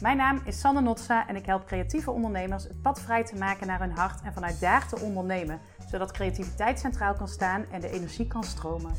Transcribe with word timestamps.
Mijn 0.00 0.16
naam 0.16 0.42
is 0.46 0.60
Sanne 0.60 0.80
Notsa 0.80 1.28
en 1.28 1.36
ik 1.36 1.46
help 1.46 1.64
creatieve 1.64 2.10
ondernemers 2.10 2.64
het 2.64 2.82
pad 2.82 3.00
vrij 3.00 3.24
te 3.24 3.36
maken 3.36 3.66
naar 3.66 3.80
hun 3.80 3.90
hart 3.90 4.22
en 4.24 4.32
vanuit 4.32 4.60
daar 4.60 4.88
te 4.88 5.00
ondernemen, 5.00 5.60
zodat 5.90 6.12
creativiteit 6.12 6.78
centraal 6.78 7.14
kan 7.14 7.28
staan 7.28 7.64
en 7.72 7.80
de 7.80 7.90
energie 7.90 8.26
kan 8.26 8.44
stromen. 8.44 8.92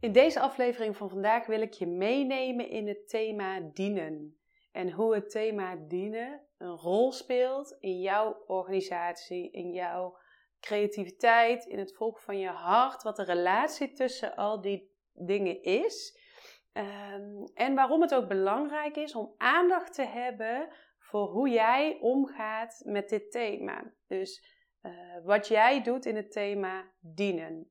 In 0.00 0.12
deze 0.12 0.40
aflevering 0.40 0.96
van 0.96 1.08
vandaag 1.08 1.46
wil 1.46 1.60
ik 1.60 1.72
je 1.72 1.86
meenemen 1.86 2.68
in 2.68 2.88
het 2.88 3.08
thema 3.08 3.60
dienen. 3.72 4.36
En 4.72 4.90
hoe 4.90 5.14
het 5.14 5.30
thema 5.30 5.76
dienen 5.88 6.40
een 6.58 6.76
rol 6.76 7.12
speelt 7.12 7.76
in 7.80 8.00
jouw 8.00 8.42
organisatie, 8.46 9.50
in 9.50 9.72
jouw 9.72 10.18
creativiteit, 10.60 11.64
in 11.64 11.78
het 11.78 11.94
volgen 11.96 12.22
van 12.22 12.38
je 12.38 12.48
hart, 12.48 13.02
wat 13.02 13.16
de 13.16 13.24
relatie 13.24 13.92
tussen 13.92 14.36
al 14.36 14.60
die 14.60 14.90
dingen 15.12 15.62
is. 15.62 16.20
Ehm, 16.72 17.44
en 17.54 17.74
waarom 17.74 18.00
het 18.00 18.14
ook 18.14 18.28
belangrijk 18.28 18.96
is 18.96 19.14
om 19.14 19.34
aandacht 19.36 19.94
te 19.94 20.06
hebben 20.06 20.68
voor 20.98 21.26
hoe 21.26 21.48
jij 21.48 21.98
omgaat 22.00 22.82
met 22.84 23.08
dit 23.08 23.30
thema. 23.30 23.92
Dus 24.06 24.50
uh, 24.82 24.92
wat 25.24 25.48
jij 25.48 25.82
doet 25.82 26.06
in 26.06 26.16
het 26.16 26.32
thema 26.32 26.90
dienen. 27.00 27.70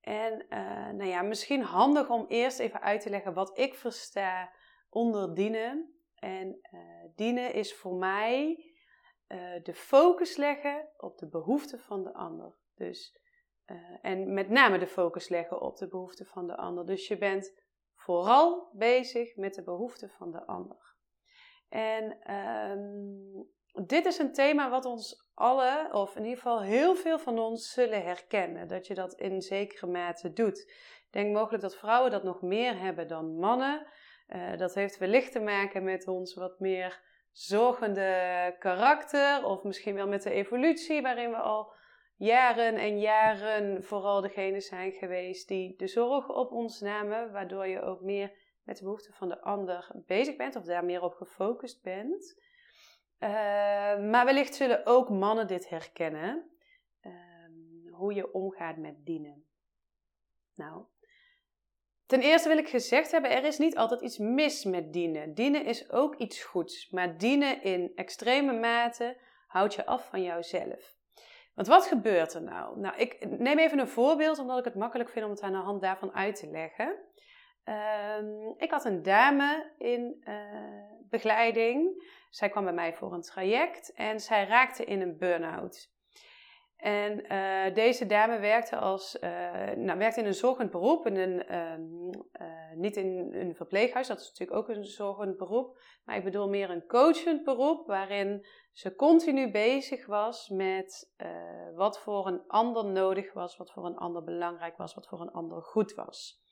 En 0.00 0.46
uh, 0.50 0.90
nou 0.90 1.04
ja, 1.04 1.22
misschien 1.22 1.62
handig 1.62 2.10
om 2.10 2.24
eerst 2.28 2.58
even 2.58 2.80
uit 2.80 3.00
te 3.00 3.10
leggen 3.10 3.34
wat 3.34 3.58
ik 3.58 3.74
versta 3.74 4.52
onder 4.88 5.34
dienen. 5.34 5.94
En 6.14 6.58
uh, 6.72 6.80
dienen 7.14 7.52
is 7.52 7.74
voor 7.74 7.94
mij 7.94 8.68
de 9.62 9.74
focus 9.74 10.36
leggen 10.36 10.88
op 10.96 11.18
de 11.18 11.28
behoeften 11.28 11.80
van 11.80 12.04
de 12.04 12.14
ander. 12.14 12.54
Dus, 12.74 13.18
en 14.02 14.34
met 14.34 14.48
name 14.48 14.78
de 14.78 14.86
focus 14.86 15.28
leggen 15.28 15.60
op 15.60 15.76
de 15.76 15.88
behoeften 15.88 16.26
van 16.26 16.46
de 16.46 16.56
ander. 16.56 16.86
Dus 16.86 17.08
je 17.08 17.18
bent 17.18 17.63
vooral 18.04 18.68
bezig 18.72 19.36
met 19.36 19.54
de 19.54 19.62
behoeften 19.62 20.10
van 20.10 20.30
de 20.30 20.46
ander. 20.46 20.94
En 21.68 22.34
um, 22.34 23.48
dit 23.86 24.06
is 24.06 24.18
een 24.18 24.32
thema 24.32 24.70
wat 24.70 24.84
ons 24.84 25.30
alle, 25.34 25.88
of 25.92 26.16
in 26.16 26.22
ieder 26.22 26.38
geval 26.38 26.62
heel 26.62 26.94
veel 26.94 27.18
van 27.18 27.38
ons, 27.38 27.72
zullen 27.72 28.02
herkennen. 28.02 28.68
Dat 28.68 28.86
je 28.86 28.94
dat 28.94 29.14
in 29.14 29.42
zekere 29.42 29.86
mate 29.86 30.32
doet. 30.32 30.58
Ik 31.06 31.08
denk 31.10 31.34
mogelijk 31.34 31.62
dat 31.62 31.76
vrouwen 31.76 32.10
dat 32.10 32.22
nog 32.22 32.42
meer 32.42 32.78
hebben 32.78 33.08
dan 33.08 33.38
mannen. 33.38 33.86
Uh, 34.28 34.56
dat 34.56 34.74
heeft 34.74 34.98
wellicht 34.98 35.32
te 35.32 35.40
maken 35.40 35.84
met 35.84 36.08
ons 36.08 36.34
wat 36.34 36.60
meer 36.60 37.00
zorgende 37.32 38.56
karakter, 38.58 39.44
of 39.44 39.62
misschien 39.62 39.94
wel 39.94 40.08
met 40.08 40.22
de 40.22 40.30
evolutie, 40.30 41.02
waarin 41.02 41.30
we 41.30 41.36
al 41.36 41.72
jaren 42.24 42.76
en 42.76 43.00
jaren 43.00 43.84
vooral 43.84 44.20
degene 44.20 44.60
zijn 44.60 44.92
geweest 44.92 45.48
die 45.48 45.76
de 45.76 45.86
zorg 45.86 46.28
op 46.28 46.50
ons 46.52 46.80
namen, 46.80 47.32
waardoor 47.32 47.66
je 47.66 47.80
ook 47.80 48.00
meer 48.00 48.32
met 48.62 48.76
de 48.76 48.84
behoeften 48.84 49.14
van 49.14 49.28
de 49.28 49.40
ander 49.40 49.90
bezig 50.06 50.36
bent 50.36 50.56
of 50.56 50.64
daar 50.64 50.84
meer 50.84 51.02
op 51.02 51.14
gefocust 51.14 51.82
bent. 51.82 52.42
Uh, 53.18 53.30
maar 54.10 54.24
wellicht 54.24 54.54
zullen 54.54 54.86
ook 54.86 55.08
mannen 55.08 55.46
dit 55.46 55.68
herkennen, 55.68 56.50
uh, 57.02 57.12
hoe 57.92 58.14
je 58.14 58.32
omgaat 58.32 58.76
met 58.76 59.04
dienen. 59.04 59.44
Nou, 60.54 60.84
ten 62.06 62.20
eerste 62.20 62.48
wil 62.48 62.58
ik 62.58 62.68
gezegd 62.68 63.10
hebben, 63.10 63.30
er 63.30 63.44
is 63.44 63.58
niet 63.58 63.76
altijd 63.76 64.00
iets 64.00 64.18
mis 64.18 64.64
met 64.64 64.92
dienen. 64.92 65.34
Dienen 65.34 65.64
is 65.64 65.90
ook 65.90 66.16
iets 66.16 66.44
goeds, 66.44 66.90
maar 66.90 67.18
dienen 67.18 67.62
in 67.62 67.92
extreme 67.94 68.52
mate 68.52 69.20
houdt 69.46 69.74
je 69.74 69.86
af 69.86 70.08
van 70.08 70.22
jouzelf. 70.22 71.02
Want 71.54 71.68
wat 71.68 71.86
gebeurt 71.86 72.34
er 72.34 72.42
nou? 72.42 72.80
Nou, 72.80 72.96
ik 72.96 73.38
neem 73.38 73.58
even 73.58 73.78
een 73.78 73.88
voorbeeld, 73.88 74.38
omdat 74.38 74.58
ik 74.58 74.64
het 74.64 74.74
makkelijk 74.74 75.10
vind 75.10 75.24
om 75.24 75.30
het 75.30 75.42
aan 75.42 75.52
de 75.52 75.58
hand 75.58 75.80
daarvan 75.80 76.14
uit 76.14 76.36
te 76.36 76.46
leggen. 76.46 76.96
Um, 78.18 78.54
ik 78.56 78.70
had 78.70 78.84
een 78.84 79.02
dame 79.02 79.72
in 79.78 80.22
uh, 80.28 80.34
begeleiding. 81.08 82.04
Zij 82.30 82.48
kwam 82.48 82.64
bij 82.64 82.72
mij 82.72 82.94
voor 82.94 83.12
een 83.12 83.22
traject 83.22 83.92
en 83.92 84.20
zij 84.20 84.46
raakte 84.46 84.84
in 84.84 85.00
een 85.00 85.18
burn-out. 85.18 85.92
En 86.84 87.32
uh, 87.32 87.74
deze 87.74 88.06
dame 88.06 88.38
werkte, 88.38 88.76
als, 88.76 89.16
uh, 89.20 89.30
nou, 89.76 89.98
werkte 89.98 90.20
in 90.20 90.26
een 90.26 90.34
zorgend 90.34 90.70
beroep, 90.70 91.06
in 91.06 91.16
een, 91.16 91.44
uh, 91.50 92.72
niet 92.74 92.96
in 92.96 93.34
een 93.34 93.54
verpleeghuis, 93.54 94.06
dat 94.06 94.20
is 94.20 94.28
natuurlijk 94.28 94.58
ook 94.58 94.68
een 94.68 94.84
zorgend 94.84 95.36
beroep, 95.36 95.78
maar 96.04 96.16
ik 96.16 96.24
bedoel 96.24 96.48
meer 96.48 96.70
een 96.70 96.86
coachend 96.86 97.44
beroep, 97.44 97.86
waarin 97.86 98.46
ze 98.72 98.94
continu 98.94 99.50
bezig 99.50 100.06
was 100.06 100.48
met 100.48 101.12
wat 101.74 101.98
voor 101.98 102.26
een 102.26 102.42
ander 102.46 102.84
nodig 102.84 103.32
was, 103.32 103.56
wat 103.56 103.72
voor 103.72 103.86
een 103.86 103.96
ander 103.96 104.24
belangrijk 104.24 104.76
was, 104.76 104.94
wat 104.94 105.08
voor 105.08 105.20
een 105.20 105.32
ander 105.32 105.62
goed 105.62 105.94
was. 105.94 106.42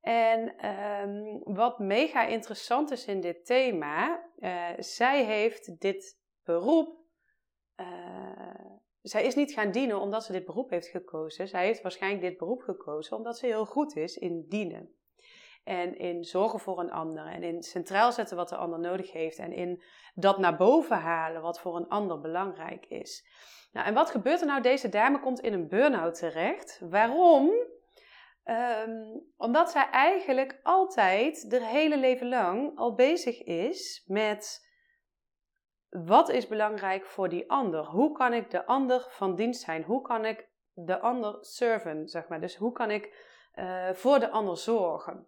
En 0.00 0.66
um, 0.68 1.40
wat 1.54 1.78
mega 1.78 2.26
interessant 2.26 2.90
is 2.90 3.06
in 3.06 3.20
dit 3.20 3.46
thema, 3.46 4.28
zij 4.78 5.24
heeft 5.24 5.80
dit 5.80 6.18
beroep 6.44 7.00
zij 9.02 9.24
is 9.24 9.34
niet 9.34 9.52
gaan 9.52 9.70
dienen 9.70 10.00
omdat 10.00 10.24
ze 10.24 10.32
dit 10.32 10.44
beroep 10.44 10.70
heeft 10.70 10.88
gekozen. 10.88 11.48
Zij 11.48 11.66
heeft 11.66 11.82
waarschijnlijk 11.82 12.22
dit 12.22 12.36
beroep 12.36 12.62
gekozen 12.62 13.16
omdat 13.16 13.38
ze 13.38 13.46
heel 13.46 13.66
goed 13.66 13.96
is 13.96 14.16
in 14.16 14.44
dienen. 14.48 14.96
En 15.64 15.98
in 15.98 16.24
zorgen 16.24 16.60
voor 16.60 16.80
een 16.80 16.90
ander. 16.90 17.26
En 17.26 17.42
in 17.42 17.62
centraal 17.62 18.12
zetten 18.12 18.36
wat 18.36 18.48
de 18.48 18.56
ander 18.56 18.78
nodig 18.78 19.12
heeft. 19.12 19.38
En 19.38 19.52
in 19.52 19.82
dat 20.14 20.38
naar 20.38 20.56
boven 20.56 20.96
halen 20.96 21.42
wat 21.42 21.60
voor 21.60 21.76
een 21.76 21.88
ander 21.88 22.20
belangrijk 22.20 22.86
is. 22.86 23.26
Nou, 23.72 23.86
en 23.86 23.94
wat 23.94 24.10
gebeurt 24.10 24.40
er 24.40 24.46
nou? 24.46 24.62
Deze 24.62 24.88
dame 24.88 25.20
komt 25.20 25.40
in 25.40 25.52
een 25.52 25.68
burn-out 25.68 26.14
terecht. 26.14 26.80
Waarom? 26.90 27.50
Um, 28.44 29.22
omdat 29.36 29.70
zij 29.70 29.88
eigenlijk 29.90 30.60
altijd, 30.62 31.50
de 31.50 31.64
hele 31.64 31.98
leven 31.98 32.28
lang, 32.28 32.78
al 32.78 32.94
bezig 32.94 33.42
is 33.42 34.04
met 34.06 34.70
wat 35.92 36.28
is 36.28 36.46
belangrijk 36.46 37.06
voor 37.06 37.28
die 37.28 37.50
ander? 37.50 37.84
Hoe 37.84 38.12
kan 38.12 38.32
ik 38.32 38.50
de 38.50 38.66
ander 38.66 39.06
van 39.08 39.34
dienst 39.34 39.62
zijn? 39.62 39.82
Hoe 39.82 40.02
kan 40.02 40.24
ik 40.24 40.48
de 40.74 41.00
ander 41.00 41.36
serven, 41.40 42.08
zeg 42.08 42.28
maar? 42.28 42.40
Dus 42.40 42.56
hoe 42.56 42.72
kan 42.72 42.90
ik 42.90 43.14
uh, 43.54 43.90
voor 43.92 44.18
de 44.18 44.30
ander 44.30 44.56
zorgen? 44.56 45.26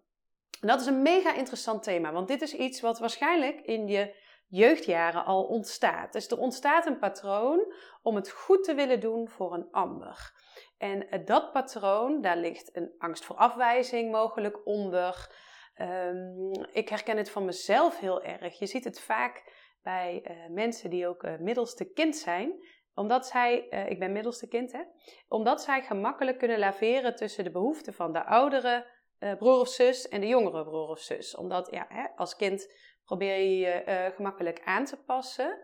En 0.61 0.67
dat 0.67 0.79
is 0.81 0.85
een 0.85 1.01
mega 1.01 1.33
interessant 1.33 1.83
thema, 1.83 2.11
want 2.11 2.27
dit 2.27 2.41
is 2.41 2.53
iets 2.53 2.81
wat 2.81 2.99
waarschijnlijk 2.99 3.61
in 3.61 3.87
je 3.87 4.15
jeugdjaren 4.47 5.25
al 5.25 5.43
ontstaat. 5.43 6.13
Dus 6.13 6.27
er 6.27 6.39
ontstaat 6.39 6.85
een 6.85 6.99
patroon 6.99 7.73
om 8.01 8.15
het 8.15 8.29
goed 8.29 8.63
te 8.63 8.73
willen 8.73 8.99
doen 8.99 9.29
voor 9.29 9.53
een 9.53 9.67
ander. 9.71 10.33
En 10.77 11.25
dat 11.25 11.51
patroon, 11.51 12.21
daar 12.21 12.37
ligt 12.37 12.75
een 12.75 12.93
angst 12.97 13.25
voor 13.25 13.35
afwijzing 13.35 14.11
mogelijk 14.11 14.65
onder. 14.65 15.35
Um, 15.81 16.51
ik 16.71 16.89
herken 16.89 17.17
het 17.17 17.29
van 17.29 17.45
mezelf 17.45 17.99
heel 17.99 18.23
erg. 18.23 18.59
Je 18.59 18.65
ziet 18.65 18.83
het 18.83 19.01
vaak 19.01 19.54
bij 19.85 20.23
uh, 20.23 20.53
mensen 20.55 20.89
die 20.89 21.07
ook 21.07 21.23
uh, 21.23 21.37
middelste 21.37 21.91
kind 21.91 22.15
zijn. 22.15 22.53
Omdat 22.93 23.27
zij, 23.27 23.67
uh, 23.69 23.89
ik 23.89 23.99
ben 23.99 24.11
middelste 24.11 24.47
kind 24.47 24.71
hè, 24.71 24.81
omdat 25.27 25.61
zij 25.61 25.81
gemakkelijk 25.81 26.37
kunnen 26.37 26.59
laveren 26.59 27.15
tussen 27.15 27.43
de 27.43 27.51
behoeften 27.51 27.93
van 27.93 28.13
de 28.13 28.25
oudere 28.25 28.93
broer 29.37 29.59
of 29.59 29.67
zus 29.67 30.07
en 30.07 30.21
de 30.21 30.27
jongere 30.27 30.63
broer 30.63 30.87
of 30.87 30.99
zus. 30.99 31.35
Omdat 31.35 31.67
ja, 31.71 31.85
hè, 31.89 32.07
als 32.15 32.35
kind 32.35 32.73
probeer 33.05 33.37
je 33.37 33.57
je 33.57 34.11
gemakkelijk 34.15 34.61
aan 34.63 34.85
te 34.85 35.03
passen. 35.03 35.59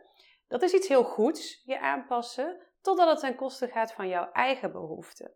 Dat 0.47 0.61
is 0.61 0.73
iets 0.73 0.87
heel 0.87 1.03
goeds, 1.03 1.61
je 1.65 1.79
aanpassen, 1.79 2.67
totdat 2.81 3.09
het 3.09 3.19
ten 3.19 3.35
koste 3.35 3.67
gaat 3.67 3.93
van 3.93 4.07
jouw 4.07 4.31
eigen 4.31 4.71
behoeften. 4.71 5.31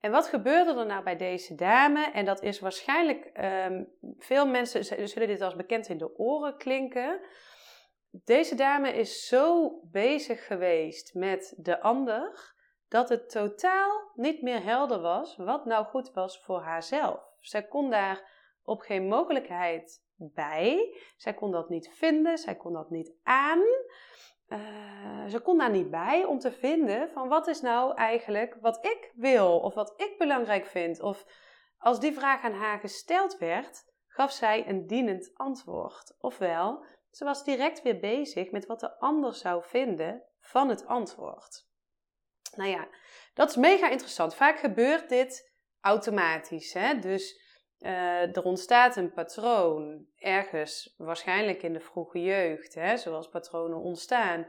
En 0.00 0.10
wat 0.10 0.26
gebeurde 0.26 0.80
er 0.80 0.86
nou 0.86 1.02
bij 1.02 1.16
deze 1.16 1.54
dame? 1.54 2.10
En 2.10 2.24
dat 2.24 2.42
is 2.42 2.60
waarschijnlijk, 2.60 3.30
um, 3.68 3.88
veel 4.18 4.46
mensen 4.46 5.08
zullen 5.08 5.28
dit 5.28 5.40
als 5.40 5.56
bekend 5.56 5.88
in 5.88 5.98
de 5.98 6.18
oren 6.18 6.56
klinken. 6.56 7.20
Deze 8.12 8.54
dame 8.54 8.92
is 8.92 9.26
zo 9.26 9.70
bezig 9.90 10.46
geweest 10.46 11.14
met 11.14 11.54
de 11.56 11.80
ander 11.80 12.54
dat 12.88 13.08
het 13.08 13.30
totaal 13.30 14.10
niet 14.14 14.42
meer 14.42 14.62
helder 14.62 15.00
was 15.00 15.36
wat 15.36 15.64
nou 15.64 15.84
goed 15.84 16.12
was 16.12 16.42
voor 16.42 16.60
haarzelf. 16.60 17.20
Zij 17.40 17.62
kon 17.66 17.90
daar 17.90 18.30
op 18.62 18.80
geen 18.80 19.08
mogelijkheid 19.08 20.04
bij. 20.16 20.96
Zij 21.16 21.34
kon 21.34 21.50
dat 21.50 21.68
niet 21.68 21.88
vinden, 21.94 22.38
zij 22.38 22.56
kon 22.56 22.72
dat 22.72 22.90
niet 22.90 23.12
aan. 23.22 23.62
Uh, 24.48 25.26
ze 25.26 25.40
kon 25.40 25.58
daar 25.58 25.70
niet 25.70 25.90
bij 25.90 26.24
om 26.24 26.38
te 26.38 26.52
vinden 26.52 27.10
van 27.10 27.28
wat 27.28 27.46
is 27.46 27.60
nou 27.60 27.94
eigenlijk 27.94 28.56
wat 28.60 28.84
ik 28.84 29.12
wil 29.14 29.60
of 29.60 29.74
wat 29.74 29.94
ik 29.96 30.14
belangrijk 30.18 30.66
vind. 30.66 31.00
Of 31.00 31.24
als 31.78 32.00
die 32.00 32.12
vraag 32.12 32.42
aan 32.42 32.52
haar 32.52 32.78
gesteld 32.78 33.38
werd, 33.38 33.84
gaf 34.06 34.32
zij 34.32 34.68
een 34.68 34.86
dienend 34.86 35.30
antwoord. 35.34 36.16
Ofwel, 36.18 36.84
ze 37.10 37.24
was 37.24 37.44
direct 37.44 37.82
weer 37.82 38.00
bezig 38.00 38.50
met 38.50 38.66
wat 38.66 38.80
de 38.80 38.98
ander 38.98 39.34
zou 39.34 39.62
vinden 39.64 40.22
van 40.40 40.68
het 40.68 40.86
antwoord. 40.86 41.68
Nou 42.56 42.70
ja, 42.70 42.88
dat 43.34 43.48
is 43.50 43.56
mega 43.56 43.88
interessant. 43.88 44.34
Vaak 44.34 44.58
gebeurt 44.58 45.08
dit 45.08 45.52
automatisch. 45.80 46.72
Hè? 46.72 46.98
Dus 46.98 47.48
uh, 47.78 48.36
er 48.36 48.42
ontstaat 48.42 48.96
een 48.96 49.12
patroon 49.12 50.06
ergens, 50.16 50.94
waarschijnlijk 50.96 51.62
in 51.62 51.72
de 51.72 51.80
vroege 51.80 52.22
jeugd, 52.22 52.74
hè, 52.74 52.96
zoals 52.96 53.28
patronen 53.28 53.78
ontstaan. 53.78 54.46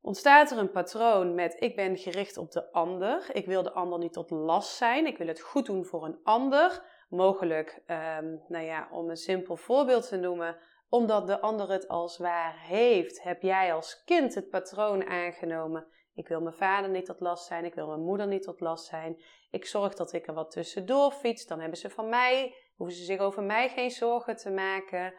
ontstaat 0.00 0.50
er 0.50 0.58
een 0.58 0.70
patroon 0.70 1.34
met 1.34 1.60
ik 1.62 1.76
ben 1.76 1.96
gericht 1.96 2.36
op 2.36 2.50
de 2.50 2.72
ander. 2.72 3.26
Ik 3.32 3.46
wil 3.46 3.62
de 3.62 3.72
ander 3.72 3.98
niet 3.98 4.12
tot 4.12 4.30
last 4.30 4.76
zijn. 4.76 5.06
Ik 5.06 5.18
wil 5.18 5.26
het 5.26 5.40
goed 5.40 5.66
doen 5.66 5.84
voor 5.84 6.04
een 6.04 6.20
ander. 6.22 6.82
Mogelijk, 7.08 7.82
um, 7.86 8.42
nou 8.48 8.64
ja, 8.64 8.88
om 8.90 9.10
een 9.10 9.16
simpel 9.16 9.56
voorbeeld 9.56 10.08
te 10.08 10.16
noemen, 10.16 10.56
omdat 10.88 11.26
de 11.26 11.40
ander 11.40 11.70
het 11.70 11.88
als 11.88 12.18
waar 12.18 12.58
heeft, 12.58 13.22
heb 13.22 13.42
jij 13.42 13.74
als 13.74 14.02
kind 14.04 14.34
het 14.34 14.48
patroon 14.48 15.06
aangenomen. 15.06 15.86
Ik 16.14 16.28
wil 16.28 16.40
mijn 16.40 16.54
vader 16.54 16.90
niet 16.90 17.06
tot 17.06 17.20
last 17.20 17.46
zijn, 17.46 17.64
ik 17.64 17.74
wil 17.74 17.86
mijn 17.86 18.04
moeder 18.04 18.26
niet 18.26 18.42
tot 18.42 18.60
last 18.60 18.86
zijn. 18.86 19.22
Ik 19.50 19.66
zorg 19.66 19.94
dat 19.94 20.12
ik 20.12 20.26
er 20.26 20.34
wat 20.34 20.50
tussendoor 20.50 21.12
fiets, 21.12 21.46
dan 21.46 21.60
hebben 21.60 21.78
ze 21.78 21.90
van 21.90 22.08
mij, 22.08 22.54
hoeven 22.76 22.96
ze 22.96 23.04
zich 23.04 23.20
over 23.20 23.42
mij 23.42 23.68
geen 23.68 23.90
zorgen 23.90 24.36
te 24.36 24.50
maken. 24.50 25.14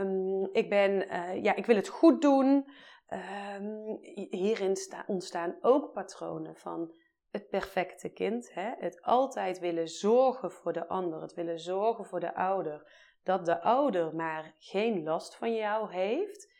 Um, 0.00 0.48
ik, 0.52 0.68
ben, 0.68 0.90
uh, 0.90 1.42
ja, 1.42 1.54
ik 1.54 1.66
wil 1.66 1.76
het 1.76 1.88
goed 1.88 2.22
doen. 2.22 2.70
Um, 3.08 3.98
hierin 4.30 4.76
ontstaan 5.06 5.58
ook 5.60 5.92
patronen 5.92 6.56
van 6.56 6.92
het 7.30 7.48
perfecte 7.48 8.08
kind. 8.08 8.54
Hè? 8.54 8.70
Het 8.78 9.02
altijd 9.02 9.58
willen 9.58 9.88
zorgen 9.88 10.50
voor 10.50 10.72
de 10.72 10.88
ander, 10.88 11.22
het 11.22 11.34
willen 11.34 11.60
zorgen 11.60 12.04
voor 12.04 12.20
de 12.20 12.34
ouder. 12.34 12.92
Dat 13.22 13.44
de 13.44 13.60
ouder 13.60 14.14
maar 14.14 14.54
geen 14.58 15.02
last 15.02 15.36
van 15.36 15.54
jou 15.54 15.92
heeft. 15.92 16.52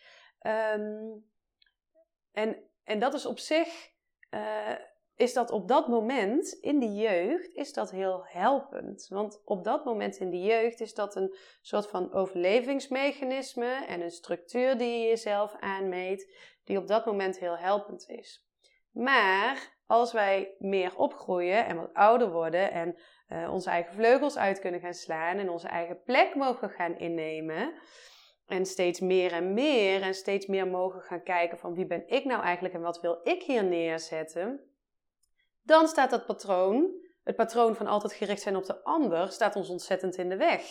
Um, 0.42 1.28
en, 2.32 2.56
en 2.84 2.98
dat 2.98 3.14
is 3.14 3.26
op 3.26 3.38
zich, 3.38 3.90
uh, 4.30 4.74
is 5.16 5.32
dat 5.32 5.50
op 5.50 5.68
dat 5.68 5.88
moment 5.88 6.52
in 6.52 6.78
de 6.78 6.94
jeugd, 6.94 7.54
is 7.54 7.72
dat 7.72 7.90
heel 7.90 8.24
helpend. 8.26 9.06
Want 9.08 9.42
op 9.44 9.64
dat 9.64 9.84
moment 9.84 10.16
in 10.16 10.30
de 10.30 10.40
jeugd 10.40 10.80
is 10.80 10.94
dat 10.94 11.16
een 11.16 11.36
soort 11.60 11.86
van 11.86 12.12
overlevingsmechanisme 12.12 13.84
en 13.86 14.00
een 14.00 14.10
structuur 14.10 14.78
die 14.78 15.00
je 15.00 15.06
jezelf 15.06 15.56
aanmeet, 15.58 16.34
die 16.64 16.78
op 16.78 16.86
dat 16.86 17.06
moment 17.06 17.38
heel 17.38 17.56
helpend 17.56 18.08
is. 18.08 18.48
Maar 18.90 19.78
als 19.90 20.12
wij 20.12 20.54
meer 20.58 20.96
opgroeien 20.96 21.66
en 21.66 21.76
wat 21.76 21.94
ouder 21.94 22.30
worden 22.30 22.72
en 22.72 22.96
uh, 23.28 23.52
onze 23.52 23.70
eigen 23.70 23.94
vleugels 23.94 24.38
uit 24.38 24.58
kunnen 24.58 24.80
gaan 24.80 24.94
slaan 24.94 25.38
en 25.38 25.50
onze 25.50 25.68
eigen 25.68 26.02
plek 26.02 26.34
mogen 26.34 26.70
gaan 26.70 26.98
innemen. 26.98 27.72
En 28.46 28.66
steeds 28.66 29.00
meer 29.00 29.32
en 29.32 29.54
meer 29.54 30.02
en 30.02 30.14
steeds 30.14 30.46
meer 30.46 30.68
mogen 30.68 31.00
gaan 31.00 31.22
kijken 31.22 31.58
van 31.58 31.74
wie 31.74 31.86
ben 31.86 32.02
ik 32.06 32.24
nou 32.24 32.42
eigenlijk 32.42 32.74
en 32.74 32.80
wat 32.80 33.00
wil 33.00 33.20
ik 33.22 33.42
hier 33.42 33.64
neerzetten. 33.64 34.60
Dan 35.62 35.88
staat 35.88 36.10
dat 36.10 36.26
patroon, 36.26 36.90
het 37.24 37.36
patroon 37.36 37.74
van 37.74 37.86
altijd 37.86 38.12
gericht 38.12 38.42
zijn 38.42 38.56
op 38.56 38.66
de 38.66 38.84
ander, 38.84 39.32
staat 39.32 39.56
ons 39.56 39.70
ontzettend 39.70 40.16
in 40.16 40.28
de 40.28 40.36
weg. 40.36 40.62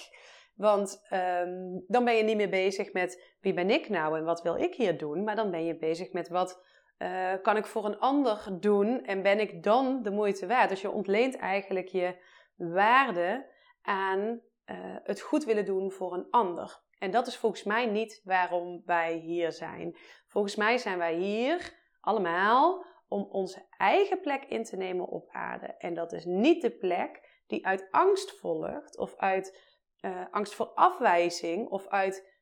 Want 0.55 1.07
um, 1.13 1.83
dan 1.87 2.05
ben 2.05 2.15
je 2.15 2.23
niet 2.23 2.37
meer 2.37 2.49
bezig 2.49 2.93
met 2.93 3.35
wie 3.41 3.53
ben 3.53 3.69
ik 3.69 3.89
nou 3.89 4.17
en 4.17 4.23
wat 4.23 4.41
wil 4.41 4.55
ik 4.55 4.75
hier 4.75 4.97
doen, 4.97 5.23
maar 5.23 5.35
dan 5.35 5.51
ben 5.51 5.65
je 5.65 5.77
bezig 5.77 6.11
met 6.11 6.29
wat 6.29 6.61
uh, 6.99 7.33
kan 7.41 7.57
ik 7.57 7.65
voor 7.65 7.85
een 7.85 7.99
ander 7.99 8.47
doen 8.59 9.05
en 9.05 9.21
ben 9.21 9.39
ik 9.39 9.63
dan 9.63 10.03
de 10.03 10.11
moeite 10.11 10.47
waard. 10.47 10.69
Dus 10.69 10.81
je 10.81 10.91
ontleent 10.91 11.37
eigenlijk 11.37 11.87
je 11.87 12.15
waarde 12.55 13.49
aan 13.81 14.19
uh, 14.19 14.75
het 15.03 15.21
goed 15.21 15.43
willen 15.43 15.65
doen 15.65 15.91
voor 15.91 16.13
een 16.13 16.27
ander. 16.29 16.81
En 16.97 17.11
dat 17.11 17.27
is 17.27 17.37
volgens 17.37 17.63
mij 17.63 17.85
niet 17.85 18.21
waarom 18.23 18.81
wij 18.85 19.13
hier 19.13 19.51
zijn. 19.51 19.95
Volgens 20.27 20.55
mij 20.55 20.77
zijn 20.77 20.97
wij 20.97 21.15
hier 21.15 21.73
allemaal 21.99 22.85
om 23.07 23.27
onze 23.31 23.65
eigen 23.77 24.21
plek 24.21 24.43
in 24.43 24.63
te 24.63 24.75
nemen 24.75 25.07
op 25.07 25.29
aarde. 25.31 25.67
En 25.67 25.93
dat 25.93 26.11
is 26.11 26.25
niet 26.25 26.61
de 26.61 26.71
plek 26.71 27.41
die 27.47 27.65
uit 27.65 27.87
angst 27.91 28.39
volgt 28.39 28.97
of 28.97 29.15
uit 29.15 29.77
uh, 30.01 30.25
angst 30.31 30.53
voor 30.53 30.71
afwijzing 30.73 31.69
of 31.69 31.87
uit 31.87 32.37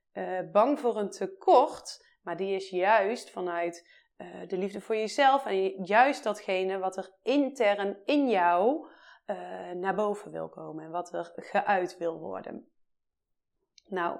bang 0.51 0.79
voor 0.79 0.97
een 0.97 1.09
tekort, 1.09 2.05
maar 2.21 2.37
die 2.37 2.55
is 2.55 2.69
juist 2.69 3.29
vanuit 3.29 4.06
uh, 4.17 4.47
de 4.47 4.57
liefde 4.57 4.81
voor 4.81 4.95
jezelf 4.95 5.45
en 5.45 5.83
juist 5.85 6.23
datgene 6.23 6.77
wat 6.77 6.97
er 6.97 7.11
intern 7.23 7.97
in 8.05 8.29
jou 8.29 8.87
naar 9.73 9.95
boven 9.95 10.31
wil 10.31 10.49
komen 10.49 10.83
en 10.83 10.91
wat 10.91 11.13
er 11.13 11.31
geuit 11.35 11.97
wil 11.97 12.19
worden. 12.19 12.71
Nou, 13.87 14.19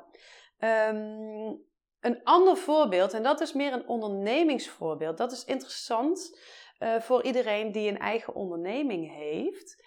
um, 0.60 1.66
een 2.00 2.24
ander 2.24 2.58
voorbeeld, 2.58 3.14
en 3.14 3.24
dat 3.24 3.42
is 3.42 3.54
meer 3.54 3.74
een 3.74 3.88
ondernemingsvoorbeeld, 3.88 5.18
dat 5.18 5.32
is 5.32 5.46
interessant 5.46 6.40
uh, 6.80 7.00
voor 7.00 7.24
iedereen 7.24 7.72
die 7.72 7.90
een 7.90 8.00
eigen 8.00 8.36
onderneming 8.36 9.16
heeft. 9.16 9.86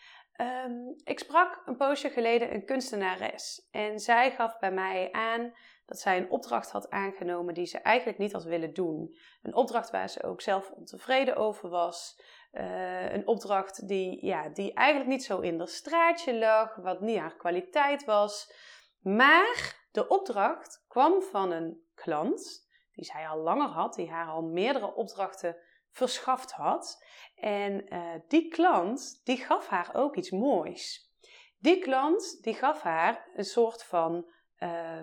Um, 0.67 0.95
ik 1.05 1.19
sprak 1.19 1.63
een 1.67 1.77
poosje 1.77 2.11
geleden 2.11 2.55
een 2.55 2.65
kunstenares 2.65 3.69
en 3.71 3.99
zij 3.99 4.31
gaf 4.31 4.59
bij 4.59 4.73
mij 4.73 5.13
aan 5.13 5.53
dat 5.91 6.01
zij 6.01 6.17
een 6.17 6.31
opdracht 6.31 6.71
had 6.71 6.91
aangenomen 6.91 7.55
die 7.55 7.67
ze 7.67 7.79
eigenlijk 7.79 8.19
niet 8.19 8.33
had 8.33 8.45
willen 8.45 8.73
doen. 8.75 9.17
Een 9.43 9.55
opdracht 9.55 9.91
waar 9.91 10.09
ze 10.09 10.23
ook 10.23 10.41
zelf 10.41 10.71
ontevreden 10.71 11.37
over 11.37 11.69
was. 11.69 12.23
Uh, 12.53 13.13
een 13.13 13.27
opdracht 13.27 13.89
die, 13.89 14.27
ja, 14.27 14.49
die 14.49 14.73
eigenlijk 14.75 15.11
niet 15.11 15.25
zo 15.25 15.41
in 15.41 15.59
de 15.59 15.67
straatje 15.67 16.39
lag, 16.39 16.77
wat 16.77 17.01
niet 17.01 17.19
haar 17.19 17.37
kwaliteit 17.37 18.05
was. 18.05 18.53
Maar 19.01 19.87
de 19.93 20.09
opdracht 20.09 20.85
kwam 20.89 21.23
van 21.23 21.51
een 21.51 21.85
klant 21.95 22.69
die 22.93 23.05
zij 23.05 23.29
al 23.29 23.39
langer 23.39 23.69
had, 23.69 23.95
die 23.95 24.11
haar 24.11 24.27
al 24.27 24.43
meerdere 24.43 24.95
opdrachten 24.95 25.57
verschaft 25.91 26.53
had. 26.53 27.05
En 27.35 27.95
uh, 27.95 28.15
die 28.29 28.49
klant, 28.49 29.21
die 29.25 29.37
gaf 29.37 29.69
haar 29.69 29.91
ook 29.95 30.17
iets 30.17 30.31
moois. 30.31 31.13
Die 31.59 31.79
klant, 31.79 32.43
die 32.43 32.55
gaf 32.55 32.83
haar 32.83 33.29
een 33.35 33.45
soort 33.45 33.85
van 33.85 34.31
uh, 34.59 35.01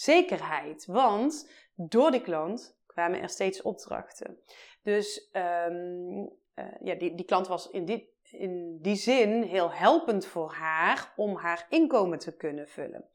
zekerheid. 0.00 0.86
Want 0.86 1.50
door 1.74 2.10
die 2.10 2.20
klant 2.20 2.78
kwamen 2.86 3.20
er 3.20 3.28
steeds 3.28 3.62
opdrachten. 3.62 4.38
Dus 4.82 5.30
um, 5.32 6.38
uh, 6.54 6.64
ja, 6.80 6.94
die, 6.94 7.14
die 7.14 7.24
klant 7.24 7.46
was 7.46 7.70
in 7.70 7.84
die, 7.84 8.14
in 8.30 8.78
die 8.80 8.96
zin 8.96 9.42
heel 9.42 9.72
helpend 9.72 10.26
voor 10.26 10.52
haar 10.52 11.12
om 11.16 11.36
haar 11.36 11.66
inkomen 11.68 12.18
te 12.18 12.36
kunnen 12.36 12.68
vullen. 12.68 13.08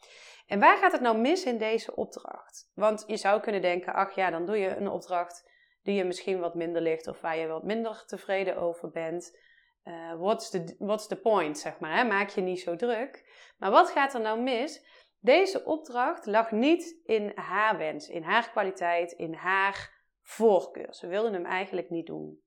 En 0.48 0.60
waar 0.60 0.78
gaat 0.78 0.92
het 0.92 1.02
nou 1.02 1.18
mis 1.18 1.46
in 1.46 1.58
deze 1.58 1.96
opdracht? 1.96 2.72
Want 2.74 3.04
je 3.08 3.18
zou 3.18 3.42
kunnen 3.42 3.62
denken, 3.62 3.94
ach 3.94 4.16
ja, 4.16 4.30
dan 4.30 4.46
doe 4.46 4.58
je 4.58 4.76
een 4.76 4.90
opdracht 4.90 5.50
die 5.84 5.96
je 5.96 6.04
misschien 6.04 6.40
wat 6.40 6.56
minder 6.56 6.82
ligt 6.82 7.08
of 7.08 7.22
waar 7.22 7.38
je 7.38 7.48
wat 7.48 7.64
minder 7.64 8.04
tevreden 8.06 8.58
over 8.58 8.90
bent. 8.90 9.38
Uh, 9.84 10.16
what's, 10.18 10.50
the, 10.50 10.76
what's 10.78 11.08
the 11.08 11.16
point, 11.16 11.58
zeg 11.58 11.80
maar. 11.80 11.98
Hè? 11.98 12.04
Maak 12.04 12.30
je 12.30 12.42
niet 12.42 12.60
zo 12.60 12.76
druk. 12.76 13.24
Maar 13.58 13.72
wat 13.72 13.90
gaat 13.90 14.14
er 14.14 14.22
nou 14.22 14.42
mis? 14.42 14.86
Deze 15.20 15.64
opdracht 15.66 16.26
lag 16.26 16.52
niet 16.52 17.02
in 17.06 17.32
haar 17.36 17.78
wens, 17.78 18.10
in 18.10 18.24
haar 18.24 18.50
kwaliteit, 18.50 19.12
in 19.12 19.34
haar 19.34 20.04
voorkeur. 20.22 20.94
Ze 20.94 21.08
wilde 21.08 21.32
hem 21.32 21.46
eigenlijk 21.46 21.90
niet 21.90 22.06
doen. 22.06 22.42